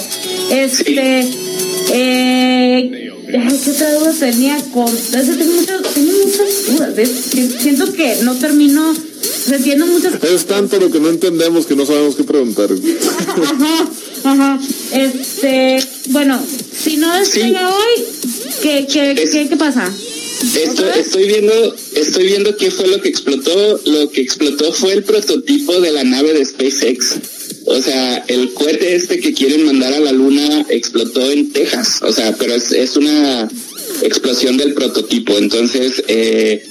[0.50, 1.28] Este,
[1.90, 4.86] eh, ay, ¿qué otra duda tenía con?
[5.10, 8.94] Tengo muchas, tengo muchas dudas, es que siento que no termino,
[9.50, 12.68] entiendo muchas Es tanto lo que no entendemos que no sabemos qué preguntar.
[13.42, 13.90] Ajá,
[14.24, 14.60] ajá.
[14.92, 15.78] Este,
[16.10, 16.40] bueno,
[16.82, 18.04] si no despega hoy,
[18.62, 19.90] ¿qué, qué, Es- qué, qué pasa?
[20.96, 21.52] Estoy viendo,
[21.94, 23.80] estoy viendo qué fue lo que explotó.
[23.86, 27.14] Lo que explotó fue el prototipo de la nave de SpaceX.
[27.72, 32.00] O sea, el cohete este que quieren mandar a la luna explotó en Texas.
[32.02, 33.48] O sea, pero es, es una
[34.02, 35.36] explosión del prototipo.
[35.38, 36.62] Entonces, eh,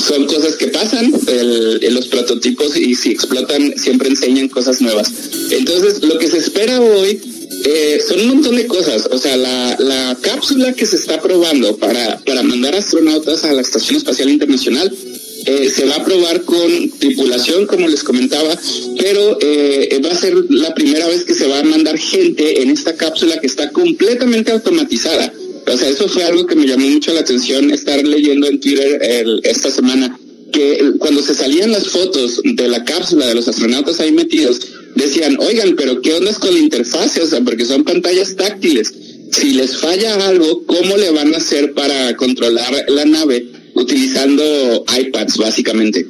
[0.00, 1.12] son cosas que pasan.
[1.28, 5.12] El- los prototipos y si explotan siempre enseñan cosas nuevas.
[5.50, 7.20] Entonces, lo que se espera hoy
[7.64, 9.08] eh, son un montón de cosas.
[9.12, 13.60] O sea, la, la cápsula que se está probando para, para mandar astronautas a la
[13.62, 14.92] Estación Espacial Internacional
[15.46, 18.58] eh, se va a probar con tripulación, como les comentaba,
[18.98, 22.70] pero eh, va a ser la primera vez que se va a mandar gente en
[22.70, 25.32] esta cápsula que está completamente automatizada.
[25.66, 29.00] O sea, eso fue algo que me llamó mucho la atención estar leyendo en Twitter
[29.44, 30.18] esta semana
[30.52, 34.60] que cuando se salían las fotos de la cápsula de los astronautas ahí metidos,
[34.94, 37.22] decían, oigan, pero ¿qué onda con la interfase?
[37.22, 38.94] O sea, porque son pantallas táctiles.
[39.32, 45.36] Si les falla algo, ¿cómo le van a hacer para controlar la nave utilizando iPads,
[45.38, 46.06] básicamente?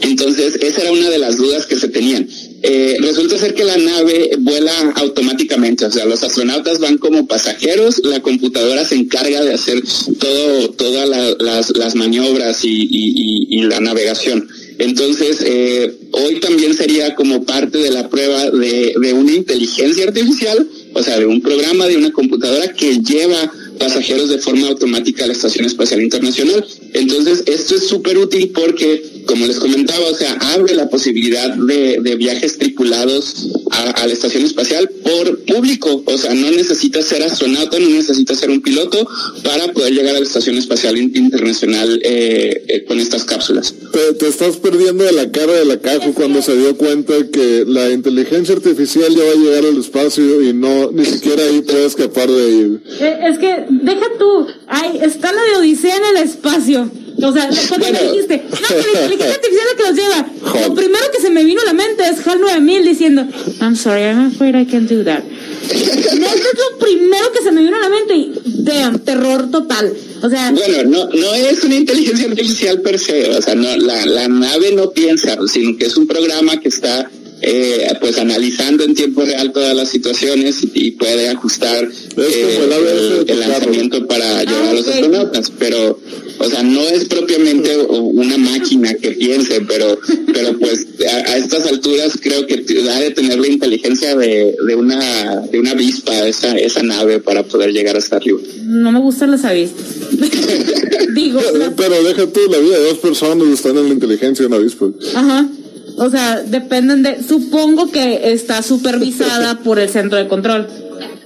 [0.00, 2.26] Entonces, esa era una de las dudas que se tenían.
[2.62, 8.00] Eh, resulta ser que la nave vuela automáticamente, o sea, los astronautas van como pasajeros,
[8.04, 9.82] la computadora se encarga de hacer
[10.18, 14.48] todo, todas la- las, las maniobras y, y- y- y la navegación.
[14.78, 20.66] Entonces, eh, hoy también sería como parte de la prueba de, de una inteligencia artificial,
[20.94, 25.26] o sea, de un programa de una computadora que lleva pasajeros de forma automática a
[25.26, 26.64] la Estación Espacial Internacional.
[26.92, 31.98] Entonces, esto es súper útil porque, como les comentaba, o sea, abre la posibilidad de,
[32.00, 36.02] de viajes tripulados a, a la Estación Espacial por público.
[36.06, 39.06] O sea, no necesitas ser astronauta, no necesitas ser un piloto
[39.42, 43.74] para poder llegar a la Estación Espacial In- Internacional eh, eh, con estas cápsulas.
[43.92, 47.64] Te, te estás perdiendo de la cara de la caja cuando se dio cuenta que
[47.66, 51.86] la inteligencia artificial ya va a llegar al espacio y no, ni siquiera ahí puede
[51.86, 52.78] escapar de ahí.
[53.00, 56.90] Eh, Es que, deja tú, ay, está la de Odisea en el espacio.
[57.22, 60.66] O sea, cuando me dijiste, no, que la inteligencia artificial es la que los lleva.
[60.66, 63.26] Lo primero que se me vino a la mente es HAL 9000 diciendo,
[63.60, 65.22] I'm sorry, I'm afraid I can't do that.
[65.22, 69.50] No, eso es lo primero que se me vino a la mente y, damn, terror
[69.50, 69.92] total.
[70.22, 74.04] O sea, Bueno, no, no es una inteligencia artificial per se, o sea, no, la,
[74.06, 77.08] la nave no piensa, sino que es un programa que está
[77.46, 84.06] eh, pues analizando en tiempo real todas las situaciones y, puede ajustar como el lanzamiento
[84.06, 85.98] para llevar a los astronautas, pero
[86.38, 89.98] o sea, no es propiamente una máquina que piense, pero
[90.32, 94.74] pero pues a, a estas alturas creo que ha de tener la inteligencia de, de
[94.74, 98.40] una de una avispa esa esa nave para poder llegar hasta arriba.
[98.62, 99.84] no me gustan las avispas.
[101.14, 101.40] Digo,
[101.76, 104.86] Pero deja tú, la vida de dos personas están en la inteligencia de una avispa.
[105.14, 105.48] Ajá.
[105.96, 107.22] O sea, dependen de.
[107.22, 110.66] Supongo que está supervisada por el centro de control.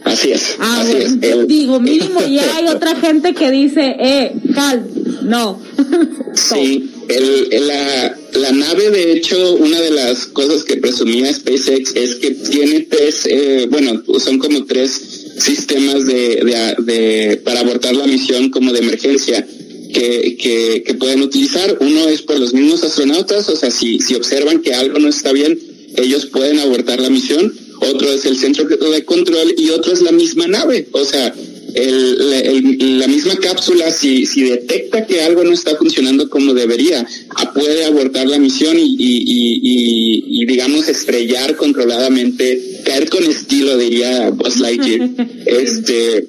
[0.05, 1.33] Así es, Ah, así bueno, es.
[1.33, 4.87] El- digo, mínimo ya hay otra gente que dice, eh, Cal,
[5.23, 5.61] no.
[6.35, 11.95] Sí, el, el- la, la nave, de hecho, una de las cosas que presumía SpaceX
[11.97, 14.93] es que tiene tres, eh, bueno, son como tres
[15.39, 19.45] sistemas de, de, de- para abortar la misión como de emergencia
[19.93, 21.77] que, que, que pueden utilizar.
[21.81, 25.33] Uno es por los mismos astronautas, o sea, si, si observan que algo no está
[25.33, 25.59] bien,
[25.97, 27.53] ellos pueden abortar la misión.
[27.81, 30.89] Otro es el centro de control y otro es la misma nave.
[30.93, 31.33] O sea,
[31.75, 32.33] el-
[32.81, 37.53] el- la misma cápsula, si, si detecta que algo no está funcionando como debería, ah,
[37.53, 43.77] puede abortar la misión y, y- y- y- y, digamos, estrellar controladamente, caer con estilo,
[43.77, 45.09] diría Buzz Lightyear,
[45.47, 46.27] este,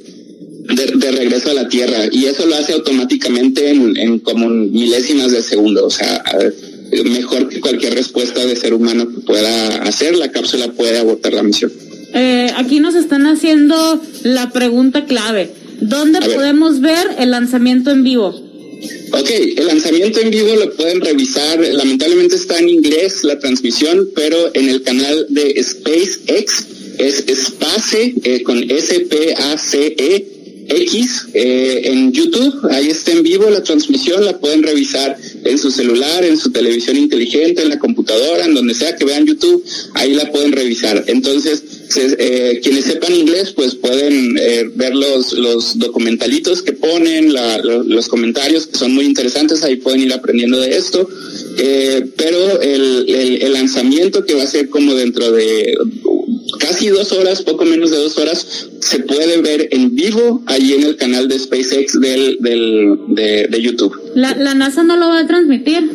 [0.76, 2.06] de, de regreso a la Tierra.
[2.12, 6.24] Y eso lo hace automáticamente en, en como milésimas de segundo, o sea,
[7.06, 11.44] mejor que cualquier respuesta de ser humano que pueda hacer, la cápsula puede abortar la
[11.44, 11.72] misión.
[12.14, 15.52] Eh, aquí nos están haciendo la pregunta clave.
[15.82, 16.36] ¿Dónde ver.
[16.36, 18.50] podemos ver el lanzamiento en vivo?
[19.12, 21.60] Ok, el lanzamiento en vivo lo pueden revisar.
[21.60, 26.66] Lamentablemente está en inglés la transmisión, pero en el canal de SpaceX
[26.98, 30.39] es Space eh, con S-P-A-C-E.
[30.70, 35.72] X eh, en YouTube, ahí está en vivo la transmisión, la pueden revisar en su
[35.72, 39.64] celular, en su televisión inteligente, en la computadora, en donde sea que vean YouTube,
[39.96, 41.04] ahí la pueden revisar.
[41.08, 41.64] Entonces,
[41.96, 47.34] eh, quienes sepan inglés, pues pueden eh, ver los, los documentalitos que ponen,
[47.88, 51.10] los comentarios que son muy interesantes, ahí pueden ir aprendiendo de esto.
[52.16, 53.06] Pero el-
[53.42, 55.76] el lanzamiento que va a ser como dentro de
[56.60, 60.84] casi dos horas, poco menos de dos horas, se puede ver en vivo ahí en
[60.84, 63.94] el canal de SpaceX del, del, de, de YouTube.
[64.16, 65.90] La, la NASA no lo va a transmitir.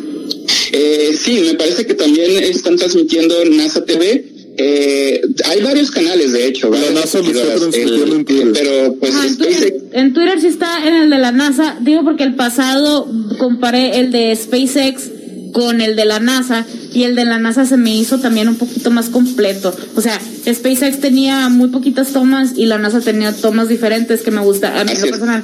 [0.71, 4.31] Eh, sí, me parece que también están transmitiendo NASA TV.
[4.57, 6.69] Eh, hay varios canales, de hecho.
[6.69, 8.51] La varias NASA lo está transmitidoras, transmitiendo el- en Twitter.
[8.53, 11.77] Pero pues Ah, en, Twitter, SpaceX en Twitter sí está en el de la NASA.
[11.81, 15.09] Digo porque el pasado comparé el de SpaceX
[15.55, 18.57] con el de la NASA y el de la NASA se me hizo también un
[18.57, 19.73] poquito más completo.
[19.95, 24.41] O sea, SpaceX tenía muy poquitas tomas y la NASA tenía tomas diferentes que me
[24.41, 25.41] gusta a mí lo personal.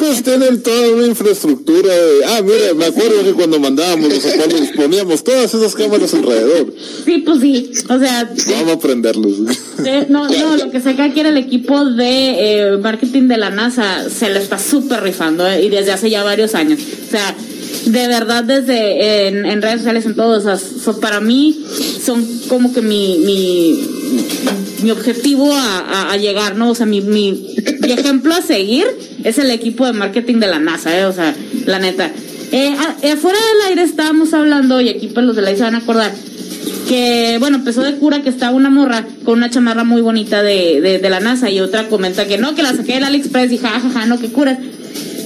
[0.00, 1.94] Pues tienen toda una infraestructura.
[1.94, 6.74] de- ah, mira, me acuerdo que cuando mandábamos los poníamos todas esas cámaras alrededor.
[7.04, 7.70] Sí, pues sí.
[7.88, 9.36] O sea, Vamos a prenderlos.
[9.84, 13.50] Eh, no, no, lo que que aquí era el equipo de eh, marketing de la
[13.50, 16.80] NASA se le está súper rifando eh, y desde hace ya varios años.
[16.80, 17.34] O sea,
[17.86, 20.58] de verdad desde en, redes sociales, en todo, o sea,
[21.00, 21.64] para mí
[22.04, 23.18] son como que mi,
[24.82, 26.70] mi, objetivo a, a- llegar, ¿no?
[26.70, 27.54] O sea, mi, mi,
[27.88, 28.86] ejemplo a seguir
[29.24, 31.04] es el equipo de marketing de la NASA, ¿eh?
[31.06, 31.34] O sea,
[31.66, 32.10] la neta.
[32.52, 35.74] Eh, eh, afuera del aire estábamos hablando, y aquí pues los de la se van
[35.74, 36.12] a acordar,
[36.88, 40.80] que bueno, empezó de cura que estaba una morra con una chamarra muy bonita de,
[40.80, 44.06] de, la NASA y otra comenta que no, que la saqué del AliExpress y jajaja,
[44.06, 44.58] no, que curas.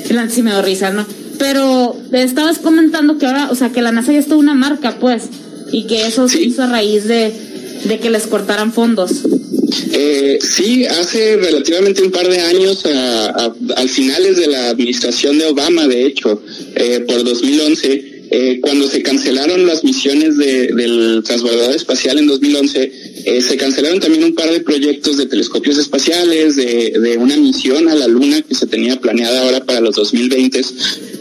[0.09, 1.05] Y la- Sí me dio risa, ¿no?
[1.39, 4.97] Pero estabas comentando que ahora, o sea, que la NASA ya es toda una marca,
[4.99, 5.25] pues,
[5.73, 7.33] y que eso se hizo a raíz de,
[7.85, 9.11] de que les cortaran fondos.
[9.93, 15.39] Eh, sí, hace relativamente un par de años, a, a- al finales de la administración
[15.39, 16.43] de Obama, de hecho,
[16.75, 22.93] eh, por 2011, eh, cuando se cancelaron las misiones de- del transbordador espacial en 2011,
[23.25, 27.95] eh, se cancelaron también un par de proyectos de telescopios espaciales, de, una misión a
[27.95, 30.61] la Luna que se tenía planeada ahora para los 2020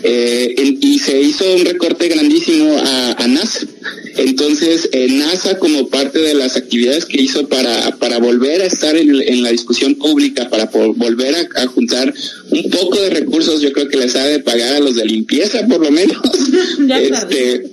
[0.04, 2.78] eh, y se hizo un recorte grandísimo
[3.18, 3.66] a NASA.
[4.18, 8.96] Entonces, eh, NASA, como parte de las actividades que hizo para, para volver a estar
[8.96, 12.14] en, en la discusión pública, para volver a, a juntar
[12.50, 15.66] un poco de recursos, yo creo que les ha de pagar a los de limpieza,
[15.68, 16.18] por lo menos.
[16.88, 17.72] Ya este,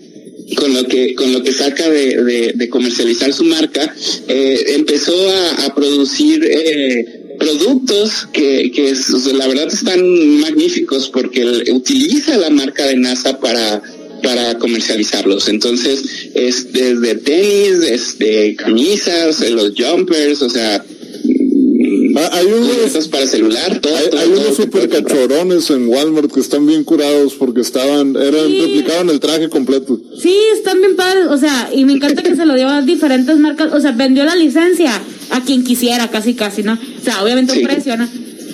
[0.56, 3.94] con lo que con lo que saca de, de- de comercializar su marca
[4.28, 8.94] eh, empezó a, a producir eh, productos que, que
[9.34, 10.00] la verdad están
[10.40, 13.82] magníficos porque utiliza la marca de NASA para
[14.22, 16.02] para comercializarlos entonces
[16.34, 20.84] es desde tenis desde camisas eh, los jumpers o sea
[21.24, 25.88] mm, Ah, hay unos- para celular todo, Hay, todo, hay todo unos super cachorones en
[25.88, 28.60] Walmart que están bien curados porque estaban, eran, Sí.
[28.60, 29.98] replicaban el traje completo.
[30.20, 33.38] Sí, están bien padres, o sea, y me encanta que se lo dio a diferentes
[33.38, 34.92] marcas, o sea, vendió la licencia
[35.30, 36.74] a quien quisiera, casi, casi, ¿no?
[36.74, 37.60] O sea, obviamente Sí.
[37.60, 38.06] un precio, ¿no?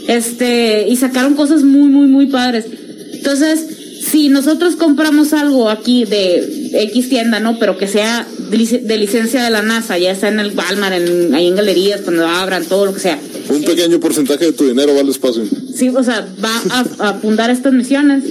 [0.07, 2.65] Este, y sacaron cosas muy, muy, muy padres.
[3.13, 3.65] Entonces,
[4.11, 7.59] si nosotros compramos algo aquí de X tienda, ¿no?
[7.59, 10.95] Pero que sea de, lic- de licencia de la NASA, ya está en el Walmart,
[10.95, 13.19] en, ahí en galerías, cuando abran, todo lo que sea.
[13.49, 15.43] Un pequeño porcentaje de tu dinero va al espacio.
[15.75, 18.25] Sí, o sea, va a, a apuntar estas misiones.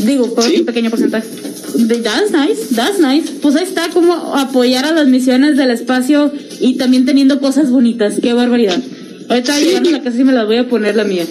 [0.00, 0.56] Digo, por Sí.
[0.60, 1.26] un pequeño porcentaje.
[2.02, 3.30] That's nice, that's nice.
[3.42, 8.14] Pues ahí está como apoyar a las misiones del espacio y también teniendo cosas bonitas.
[8.22, 8.78] Qué barbaridad.
[9.28, 9.64] Ahorita Sí.
[9.66, 11.24] llegando a la casa y me las voy a poner la mía,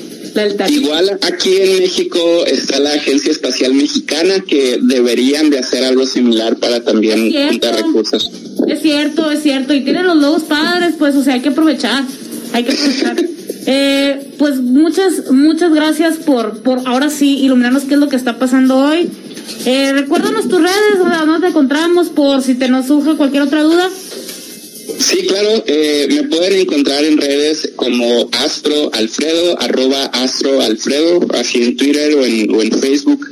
[0.56, 0.76] taxi.
[0.76, 6.58] Igual aquí en México está la Agencia Espacial Mexicana que deberían de hacer algo similar
[6.58, 8.32] para también juntar recursos.
[8.68, 9.74] Es cierto, es cierto.
[9.74, 12.04] Y tienen los logos padres, pues, o sea, hay que aprovechar.
[12.54, 13.16] Hay que aprovechar.
[13.72, 18.40] Eh, pues muchas, muchas gracias por, por ahora sí iluminarnos qué es lo que está
[18.40, 19.10] pasando hoy.
[19.66, 23.90] Eh, recuérdanos tus redes, dónde te encontramos por si te nos surge cualquier otra duda.
[25.00, 31.64] Sí, claro, eh, me pueden encontrar en redes como Astro Alfredo, arroba Astro Alfredo, así
[31.64, 33.26] en Twitter o en, o en Facebook.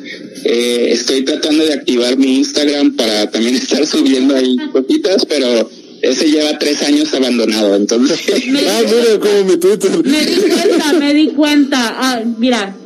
[0.46, 5.70] Eh, estoy tratando de activar mi Instagram para también estar subiendo ahí cositas, pero
[6.02, 8.18] ese lleva tres años abandonado, entonces...
[8.30, 9.92] Ah, mira, como mi Twitter.
[10.06, 11.96] Me di cuenta, me di cuenta.
[12.00, 12.78] Ah, mira,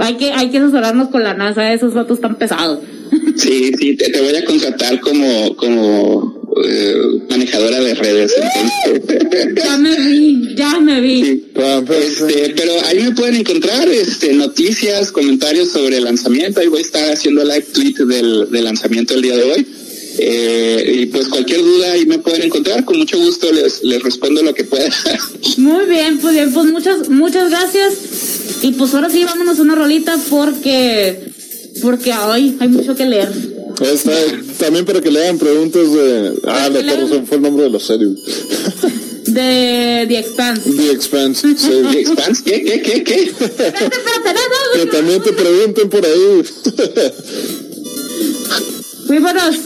[0.00, 2.80] hay que, hay que asesorarnos con la NASA, esos datos están pesados.
[3.36, 6.94] Sí, sí, te, te voy a contratar como, como eh,
[7.28, 9.22] manejadora de redes, entonces...
[9.56, 11.24] Ya me vi, ya me vi.
[11.24, 11.46] Sí.
[12.06, 16.60] Este, pero ahí me pueden encontrar este, noticias, comentarios sobre el lanzamiento.
[16.60, 19.66] Ahí voy a estar haciendo live tweet del, del lanzamiento el día de hoy.
[20.18, 22.84] Eh, y pues cualquier duda ahí me pueden encontrar.
[22.84, 24.88] Con mucho gusto les, les respondo lo que pueda.
[25.58, 27.94] Muy bien, pues bien, pues muchas, muchas gracias.
[28.62, 31.18] Y pues ahora sí, vámonos a una rolita porque,
[31.82, 33.55] porque hoy hay mucho que leer.
[33.80, 34.12] Está,
[34.58, 36.32] también para que le hagan preguntas de.
[36.44, 38.08] Ah, le acuerdo, fue el nombre de la serie.
[39.26, 40.70] De The Expanse.
[40.76, 41.54] The Expanse.
[41.56, 41.68] sí.
[41.92, 42.42] ¿The Expanse?
[42.44, 43.32] ¿Qué, qué, qué, qué?
[44.74, 46.42] Que también te pregunten por ahí.
[49.08, 49.56] Muy buenos.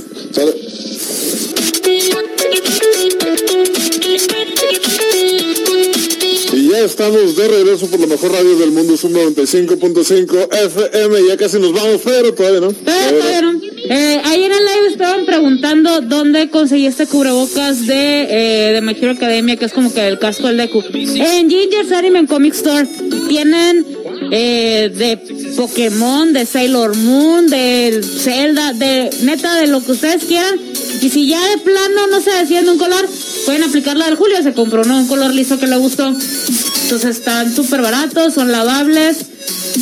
[6.52, 11.28] Y ya estamos de regreso por la mejor radio del mundo, es un 95.5 FM.
[11.28, 12.72] Ya casi nos vamos, pero todavía no.
[12.72, 13.60] Todavía no.
[13.92, 19.12] Eh, ayer en live estaban preguntando dónde conseguí este cubrebocas de, eh, de My Hero
[19.12, 20.82] Academia, que es como que el casco del Deku.
[20.92, 22.86] En Ginger's Anime Comic Store
[23.28, 23.84] tienen
[24.30, 25.16] eh, de
[25.56, 30.60] Pokémon, de Sailor Moon, de Zelda, de neta, de lo que ustedes quieran.
[31.00, 33.08] Y si ya de plano no se deciden un color,
[33.46, 34.42] pueden aplicar la del Julio.
[34.42, 34.98] Se compró ¿no?
[34.98, 36.08] un color liso que le gustó.
[36.08, 39.18] Entonces están súper baratos, son lavables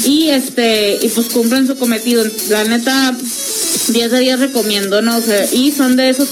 [0.04, 2.24] y este y pues cumplen su cometido.
[2.50, 3.16] La neta
[3.88, 5.16] 10 de 10 recomiendo, ¿no?
[5.16, 6.28] O sea, y son de esos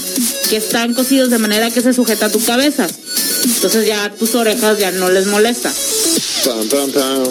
[0.49, 2.87] que están cosidos de manera que se sujeta a tu cabeza.
[3.43, 5.71] Entonces ya tus orejas ya no les molesta.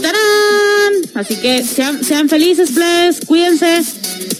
[0.02, 0.92] ¡Tarán!
[1.14, 3.82] Así que sean, sean felices, please, cuídense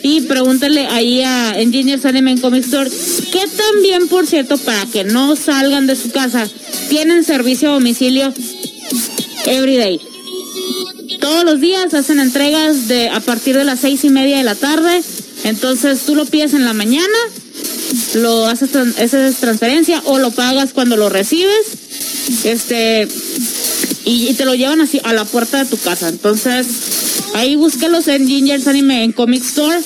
[0.07, 5.35] y pregúntenle ahí a Engineers Anime Comic Store que también, por cierto, para que no
[5.35, 6.49] salgan de su casa,
[6.89, 8.33] tienen servicio a domicilio
[9.47, 10.01] everyday.
[11.19, 14.55] Todos los días hacen entregas de a partir de las seis y media de la
[14.55, 15.03] tarde.
[15.43, 17.19] Entonces tú lo pides en la mañana,
[18.15, 21.67] lo haces, haces transferencia o lo pagas cuando lo recibes.
[22.45, 23.09] Este
[24.05, 26.09] y te lo llevan así a la puerta de tu casa.
[26.09, 26.67] Entonces,
[27.37, 29.79] ahí búsquelos en Ginger's Anime en Comic Store.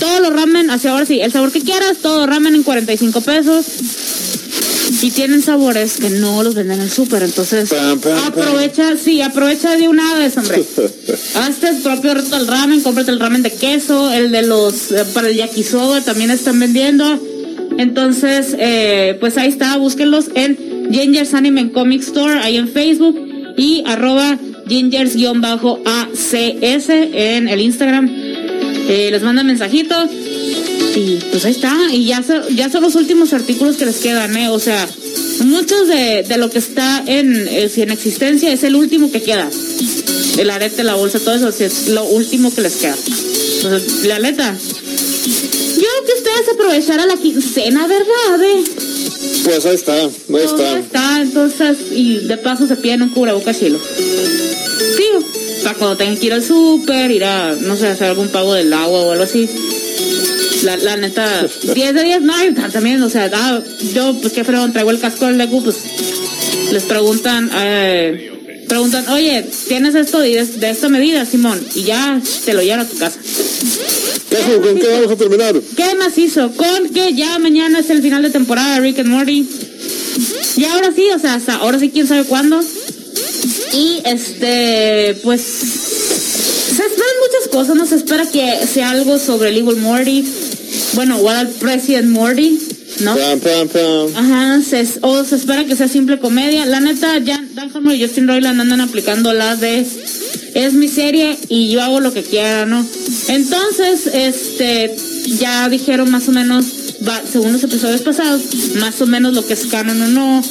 [0.00, 3.66] Todos los ramen, así ahora sí, el sabor que quieras, todo ramen en 45 pesos.
[5.02, 8.26] Y tienen sabores que no los venden en el súper, entonces Pam, pam, pam.
[8.26, 10.64] aprovecha, sí, aprovecha de una vez, hombre.
[11.34, 15.04] Hazte el propio reto del ramen, cómprate el ramen de queso, el de los, eh,
[15.12, 17.04] para el yakisoba también están vendiendo.
[17.76, 20.56] Entonces, eh, pues ahí está, búsquenlos en
[20.90, 24.38] Gingers Anime en Comic Store, ahí en Facebook y arroba
[24.68, 28.08] gingers-acs en el Instagram.
[28.90, 30.08] Eh, les mandan mensajitos
[30.96, 31.76] y pues ahí está.
[31.92, 34.48] Y ya, son- ya son los últimos artículos que les quedan, ¿eh?
[34.48, 34.88] O sea,
[35.44, 39.48] muchos de, de lo que está en, si en existencia es el último que queda.
[40.38, 42.96] El arete, la bolsa, todo eso sí, es lo último que les queda.
[43.56, 44.54] Entonces, la neta.
[44.54, 48.42] Yo creo que ustedes aprovecharan la quincena, ¿verdad?
[48.42, 48.62] eh?
[49.44, 50.10] Pues ahí está, ahí
[50.44, 50.78] está.
[50.78, 53.78] está, entonces, y de paso se piden un cubrebocas chilo.
[54.98, 55.24] Digo,
[55.62, 58.72] para cuando tengan que ir al súper, ir a, no sé, hacer algún pago del
[58.72, 59.48] agua o algo así.
[60.64, 62.34] La, la neta, 10 de 10, no,
[62.72, 63.60] también, o sea, ah,
[63.94, 65.76] yo, pues qué fregón, traigo el casco del Deku, pues
[66.72, 68.32] les preguntan, eh,
[68.68, 71.64] preguntan, oye, ¿tienes esto y de, de esta medida, Simón?
[71.76, 73.20] Y ya te lo llevan a tu casa.
[74.30, 75.54] Cajo, ¿con qué vamos a terminar?
[75.76, 76.50] ¿Qué más hizo?
[76.52, 79.48] Con que ya mañana es el final de temporada de Rick and Morty.
[80.56, 82.60] Y ahora sí, o sea, hasta ahora sí, quién sabe cuándo.
[83.72, 85.42] Y este, pues.
[85.42, 90.24] Se esperan muchas cosas, no se espera que sea algo sobre el Evil Morty.
[90.94, 92.58] Bueno, al President Morty,
[93.00, 93.16] ¿no?
[93.16, 94.16] Pam, pam, pam.
[94.16, 96.66] Ajá, se, o se espera que sea simple comedia.
[96.66, 99.86] La neta, ya Dan Harmon y Justin Roiland andan aplicando la de
[100.54, 102.84] es mi serie y yo hago lo que quiera, ¿no?
[103.28, 104.94] Entonces, este,
[105.38, 106.66] ya dijeron más o menos,
[107.06, 108.42] va, según los episodios pasados,
[108.80, 110.42] más o menos lo que es canon o no.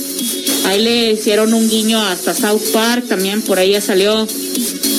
[0.68, 4.28] Ahí le hicieron un guiño hasta South Park, también por ahí ya salió.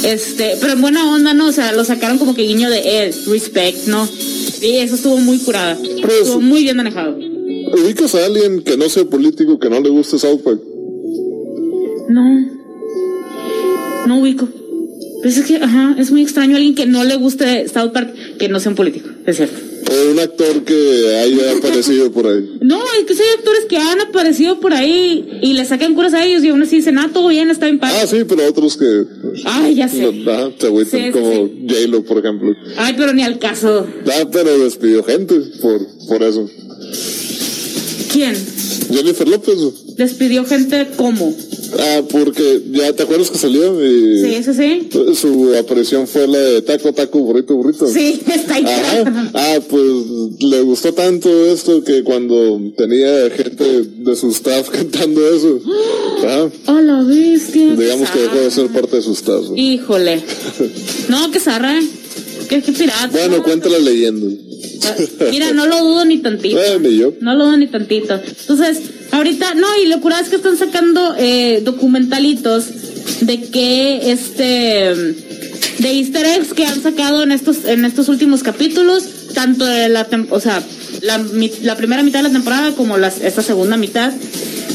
[0.02, 1.48] Este, pero en buena onda, ¿no?
[1.48, 4.08] O sea, lo sacaron como que guiño de él, respect, ¿no?
[4.62, 5.76] Y eso estuvo muy curada.
[6.02, 7.16] Pues- Estuvo muy bien manejado.
[7.18, 10.60] ¿Ubicas a alguien que no sea político, que no le guste South Park?
[12.08, 12.46] No.
[14.06, 14.48] No ubico.
[15.22, 18.48] Pero es que, ajá, es muy extraño alguien que no le guste South Park, que
[18.48, 19.58] no sea un político, es cierto.
[19.90, 22.58] O un actor que haya aparecido por ahí.
[22.60, 26.14] No, es que sí hay actores que han aparecido por ahí y le sacan curas
[26.14, 27.96] a ellos y aún así dicen, ah, todo bien, está bien padre.
[28.02, 29.04] Ah, sí, pero otros que.
[29.44, 30.12] Ay, ya sé.
[30.12, 31.66] no, se agüitan, sí, como sí.
[31.68, 32.54] J-Lo, por ejemplo.
[32.76, 33.86] Ay, pero ni al caso.
[34.06, 36.48] Ah, pero despidió gente por, por eso.
[38.12, 38.57] ¿Quién?
[38.90, 39.58] Jennifer López.
[39.96, 41.34] Despidió gente como.
[41.78, 44.88] Ah, porque ya te acuerdas que salió y Sí, eso sí.
[45.14, 47.86] su aparición fue la de taco, taco, burrito, burrito.
[47.86, 48.64] Sí, está ahí.
[49.34, 49.82] Ah, pues
[50.40, 55.60] le gustó tanto esto que cuando tenía gente de su staff cantando eso,
[56.24, 57.74] ajá, Oh, la bestia.
[57.76, 59.44] digamos que dejó de ser parte de su staff.
[59.56, 60.22] Híjole.
[61.08, 61.78] No, que zarra.
[62.48, 63.08] Qué, qué pirata.
[63.08, 63.42] Bueno, ¿no?
[63.42, 64.26] cuenta la leyenda.
[65.30, 66.58] Mira, no lo dudo ni tantito.
[66.88, 67.14] Yo.
[67.20, 68.14] No lo dudo ni tantito.
[68.14, 72.66] Entonces, ahorita, no, y lo curado es que están sacando eh, documentalitos
[73.20, 75.14] de que este
[75.78, 79.04] de easter eggs que han sacado en estos en estos últimos capítulos,
[79.34, 80.62] tanto de la o sea,
[81.02, 81.24] la,
[81.62, 84.12] la primera mitad de la temporada como las, esta segunda mitad.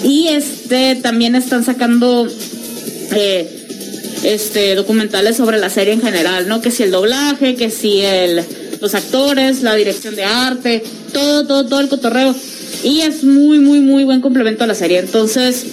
[0.04, 2.28] Y este también están sacando
[3.16, 3.62] eh,
[4.24, 6.61] este documentales sobre la serie en general, ¿no?
[6.61, 8.43] Que si el doblaje, que si el
[8.82, 10.84] los actores, la dirección de arte,
[11.14, 12.36] todo, todo, todo el cotorreo.
[12.84, 14.99] Y es muy, muy, muy buen complemento a la serie.
[14.99, 15.64] Entonces,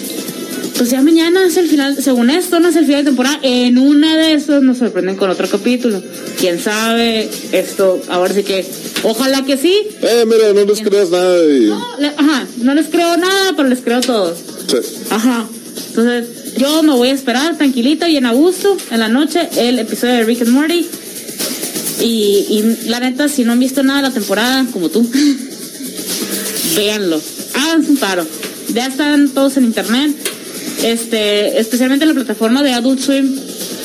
[0.77, 3.41] pues ya mañana es el final, según esto, no es el final de temporada.
[3.43, 6.01] En una de esos nos sorprenden con otro capítulo.
[6.39, 8.65] Quién sabe, esto, ahora sí que,
[9.03, 9.75] ojalá que sí.
[10.03, 11.67] Eh, mira, no les creas nada y...
[11.67, 14.35] No, le- ajá, no les creo nada, pero les creo todo.
[14.69, 14.77] Sí.
[15.11, 15.49] Ajá.
[15.89, 16.27] Entonces,
[16.57, 20.15] yo me voy a esperar tranquilita y en a gusto en la noche el episodio
[20.15, 20.87] de Rick and Morty.
[22.01, 25.09] Y, y la neta, si no han visto nada de la temporada, como tú,
[26.77, 27.21] véanlo.
[27.55, 28.27] Háganse un paro.
[28.73, 30.15] Ya están todos en internet.
[30.83, 33.39] Este, especialmente en la plataforma de Adult Swim.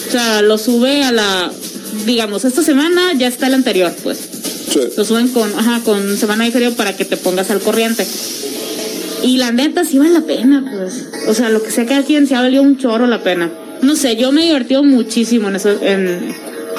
[0.07, 1.51] O sea, lo sube a la,
[2.05, 4.19] digamos, esta semana ya está el anterior, pues.
[4.71, 4.79] Sí.
[4.95, 8.05] Lo suben con, ajá, con semana diferido para que te pongas al corriente.
[9.25, 11.07] Y la neta sí vale la pena, pues.
[11.27, 13.51] O sea, lo que sea cada quien se ha valido un chorro la pena.
[13.81, 16.33] No sé, yo me he divertido muchísimo en eso, en,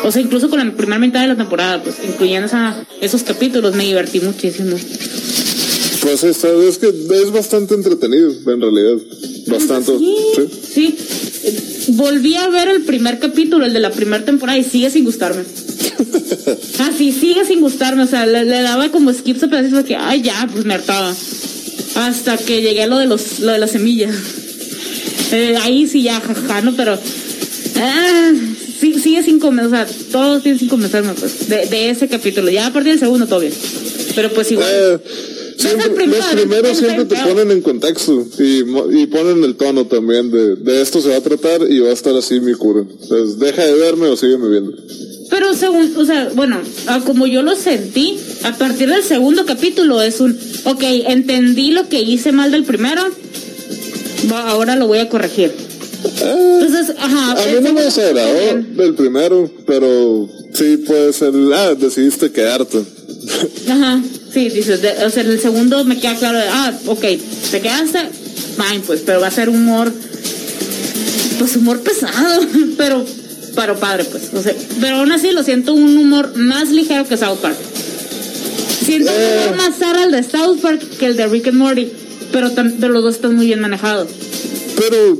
[0.04, 3.74] o sea, incluso con la primera mitad de la temporada, pues, incluyendo esa, esos capítulos,
[3.74, 4.76] me divertí muchísimo.
[6.02, 8.96] Pues esta, es que es bastante entretenido, en realidad.
[9.48, 9.98] Bastante.
[9.98, 10.16] Sí,
[10.72, 10.96] Sí.
[10.96, 11.92] sí.
[11.92, 15.42] Volví a ver el primer capítulo, el de la primera temporada, y sigue sin gustarme.
[16.78, 18.02] Ah, sí, sigue sin gustarme.
[18.02, 21.12] O sea, le, le daba como skips a pedazos que, ay, ya, pues me hartaba.
[21.96, 24.14] Hasta que llegué a lo de, los, lo de las semillas.
[25.32, 26.74] Eh, ahí sí ya, jaja, ¿no?
[26.76, 26.98] Pero.
[27.78, 28.32] Ah,
[28.80, 32.50] sí, sigue sin sea, todo sigue sin convencerme, pues, de, de ese capítulo.
[32.50, 33.52] Ya a partir del segundo, todo bien.
[34.14, 34.68] Pero pues igual.
[34.70, 34.98] Eh,
[35.56, 38.62] siempre- primero, los primeros primero siempre te ponen en contexto y,
[39.00, 41.92] y ponen el tono también de, de esto se va a tratar y va a
[41.92, 42.80] estar así mi cura.
[42.80, 44.72] Entonces, deja de verme o sígueme viendo.
[45.28, 50.00] Pero según, o sea, bueno, ah, como yo lo sentí, a partir del segundo capítulo
[50.00, 53.02] es un, ok, entendí lo que hice mal del primero,
[54.32, 55.52] ahora lo voy a corregir.
[56.04, 57.32] Eh, Entonces, ajá.
[57.32, 58.34] a mí no me desagradó
[58.76, 62.78] del primero, pero sí puede ser, ah, decidiste quedarte.
[63.68, 64.00] Ajá,
[64.32, 67.00] sí, dices, de- o sea, en el segundo me queda claro, de, ah, ok,
[67.50, 67.98] te quedaste,
[68.56, 69.92] fine, pues, pero va a ser humor,
[71.38, 72.40] pues humor pesado,
[72.76, 73.04] pero,
[73.56, 77.16] pero padre, pues, o sea, pero aún así lo siento un humor más ligero que
[77.16, 77.56] South Park.
[78.86, 79.56] Siento un Eh.
[79.56, 81.88] más raro el de South Park que el de Rick and Morty,
[82.32, 84.08] pero, pero los dos están muy bien manejados.
[84.76, 85.18] Pero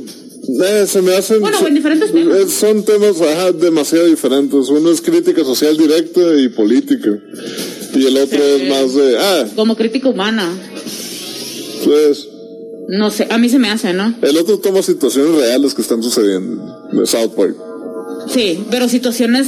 [0.65, 1.41] eh, se me hacen.
[1.41, 2.37] Bueno, en diferentes temas.
[2.37, 4.69] eh, Son temas ajá, demasiado diferentes.
[4.69, 7.09] Uno es crítica social directa y política.
[7.93, 8.61] Y el otro Sí.
[8.63, 10.49] es más de, ah, Como crítica humana,
[11.83, 12.27] pues.
[12.89, 14.13] no sé, a mí se me hace, ¿no?
[14.21, 16.63] El otro toma situaciones reales que están sucediendo.
[16.93, 17.55] De South Park.
[18.33, 19.47] Sí, pero situaciones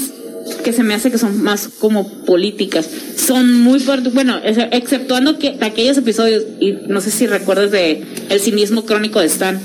[0.56, 2.88] que se me hace que son más como políticas.
[3.16, 8.04] Son muy fuertes, bueno, ex- exceptuando que aquellos episodios, y no sé si recuerdas de
[8.30, 9.60] El cinismo crónico de Stan.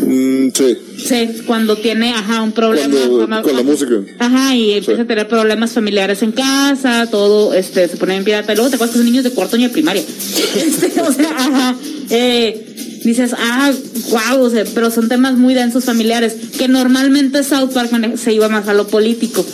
[0.00, 0.76] Mm, sí.
[1.04, 2.94] Sí, cuando tiene, ajá, un problema.
[3.08, 3.94] Cuando- con la música.
[4.18, 5.00] Ajá, y empieza Sí.
[5.02, 8.52] a tener problemas familiares en casa, todo, este, se pone en pirata.
[8.52, 10.02] Y luego te acuerdas que son niños de cuarto año de primaria.
[10.56, 11.76] Este, o sea, ajá,
[12.10, 13.72] eh, dices, ah,
[14.10, 18.48] wow, o sea, pero son temas muy densos familiares, que normalmente South Park se iba
[18.48, 19.44] más a lo político,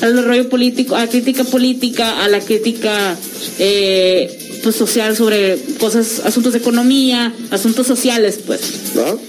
[0.00, 3.16] al rollo político, a la crítica política, a la crítica
[3.58, 8.60] eh, pues social sobre cosas, asuntos de economía, asuntos sociales, pues.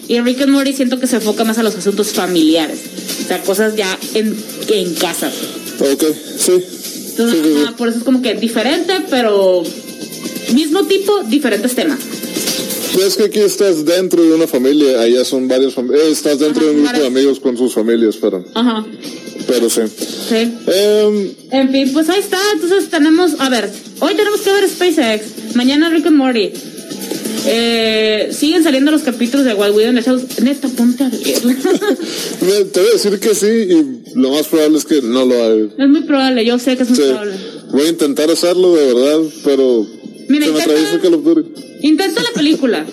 [0.08, 2.80] Y en Rick and Morty siento que se enfoca más a los asuntos familiares.
[3.24, 4.36] O sea, cosas ya en,
[4.70, 5.30] en casa.
[5.80, 6.04] Ok,
[6.38, 6.52] sí.
[7.10, 7.64] Entonces, Sí, sí, sí.
[7.64, 9.64] ajá, por eso es como que diferente, pero
[10.54, 12.00] mismo tipo, diferentes temas.
[13.04, 16.08] Es que aquí estás dentro de una familia, allá son varias familias.
[16.08, 18.86] Estás dentro Ajá, de un grupo de amigos con sus familias, pero, Ajá.
[19.48, 19.82] pero sí.
[20.30, 20.36] Sí.
[20.68, 22.38] Em, En fin, pues ahí está.
[22.54, 23.70] Entonces tenemos, a ver,
[24.00, 25.56] Hoy tenemos que ver SpaceX.
[25.56, 26.52] Mañana Rick and Morty.
[27.48, 30.40] Eh, siguen saliendo los capítulos de Wild Widow en Shadows.
[30.42, 31.10] Neta, ponte a.
[31.10, 35.44] Me- Te voy a decir que sí y lo más probable es que no lo
[35.44, 35.56] haga.
[35.78, 37.04] es muy probable, yo sé que es muy Sí.
[37.04, 37.36] probable.
[37.72, 39.86] Voy a intentar hacerlo de verdad, pero
[40.28, 41.50] Mira, se me atraviesa Call of Duty.
[41.86, 42.84] Intenta la película.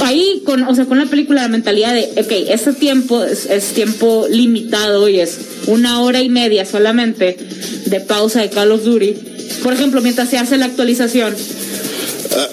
[0.00, 3.72] Ahí, con, o sea, con la película, la mentalidad de, ok, ese tiempo es, es
[3.74, 7.36] tiempo limitado y es una hora y media solamente
[7.86, 9.12] de pausa de Call of Duty.
[9.64, 11.34] Por ejemplo, mientras se hace la actualización.
[12.36, 12.46] Ah,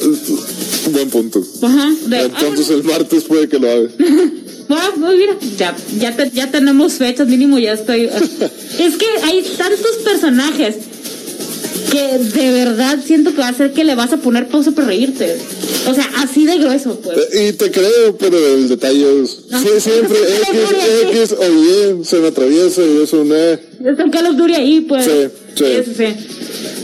[0.89, 1.43] buen punto.
[1.61, 3.89] Ajá, de, ah, Entonces bueno, el martes puede que lo haga.
[4.69, 8.05] ah, pues mira, ya, ya, te- ya tenemos fechas, mínimo ya estoy.
[8.79, 10.77] es que hay tantos personajes
[11.91, 14.87] que de verdad siento que va a ser que le vas a poner pausa para
[14.87, 15.37] reírte.
[15.89, 17.17] O sea, así de grueso, pues.
[17.33, 20.17] Eh, Y te creo, pero el detalle es sí, siempre
[21.09, 23.35] X, X o Y se me atraviesa y eso no
[23.83, 23.99] es.
[23.99, 25.05] El Call of Duty ahí, pues.
[25.05, 25.11] Sí,
[25.55, 25.65] sí.
[25.85, 26.03] sí, sí.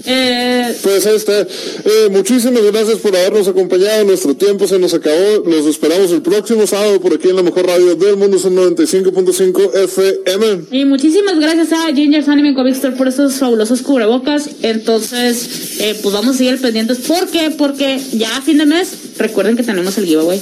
[0.06, 1.42] Eh, Pues ahí está.
[1.42, 4.04] Eh, muchísimas gracias por habernos acompañado.
[4.06, 5.44] Nuestro tiempo se nos acabó.
[5.46, 9.76] Nos esperamos el próximo sábado por aquí en la mejor radio del mundo, son 95.5
[9.76, 10.62] FM.
[10.72, 14.50] y muchísimas gracias a Gingers Anime Comic Store por esos fabulosos cubrebocas.
[14.64, 17.00] Entonces, eh, pues vamos a seguir pendientes.
[17.00, 17.52] ¿Por qué?
[17.56, 20.42] Porque ya a fin de mes, recuerden que tenemos el giveaway.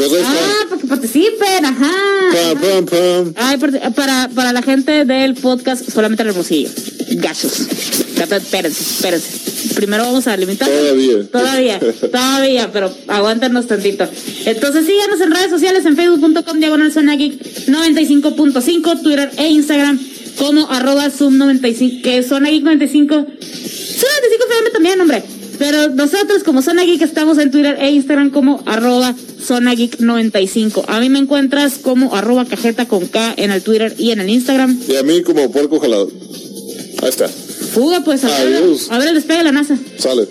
[0.00, 0.32] Pues ahí está.
[0.32, 1.92] Ah, para que participen, ajá.
[2.32, 3.32] Pam, pam.
[3.36, 3.58] Ay,
[3.94, 6.70] para, para, la gente del podcast, solamente el hermosillo.
[7.16, 7.60] Gachos.
[8.16, 9.74] Espérense, espérense.
[9.74, 10.70] Primero vamos a limitar.
[10.70, 11.26] Todavía.
[11.30, 11.80] Todavía,
[12.10, 14.08] todavía, pero aguántanos tantito.
[14.46, 20.00] Entonces síganos en redes sociales, en facebook.com, diagonal zona geek 95.5, Twitter e Instagram
[20.38, 23.14] como arroba zoom 95, que zona geek 95.
[23.14, 25.39] Zona 95 FM también, hombre.
[25.60, 29.14] Pero nosotros como Zona Geek estamos en Twitter e Instagram como arroba
[29.46, 30.86] Zona Geek 95.
[30.88, 34.30] A mí me encuentras como arroba cajeta con K en el Twitter y en el
[34.30, 34.80] Instagram.
[34.88, 36.10] Y a mí como puerco jalado.
[37.02, 37.28] Ahí está.
[37.28, 39.76] Fuga pues, a ver, a ver el despegue de la NASA.
[39.98, 40.26] Sale.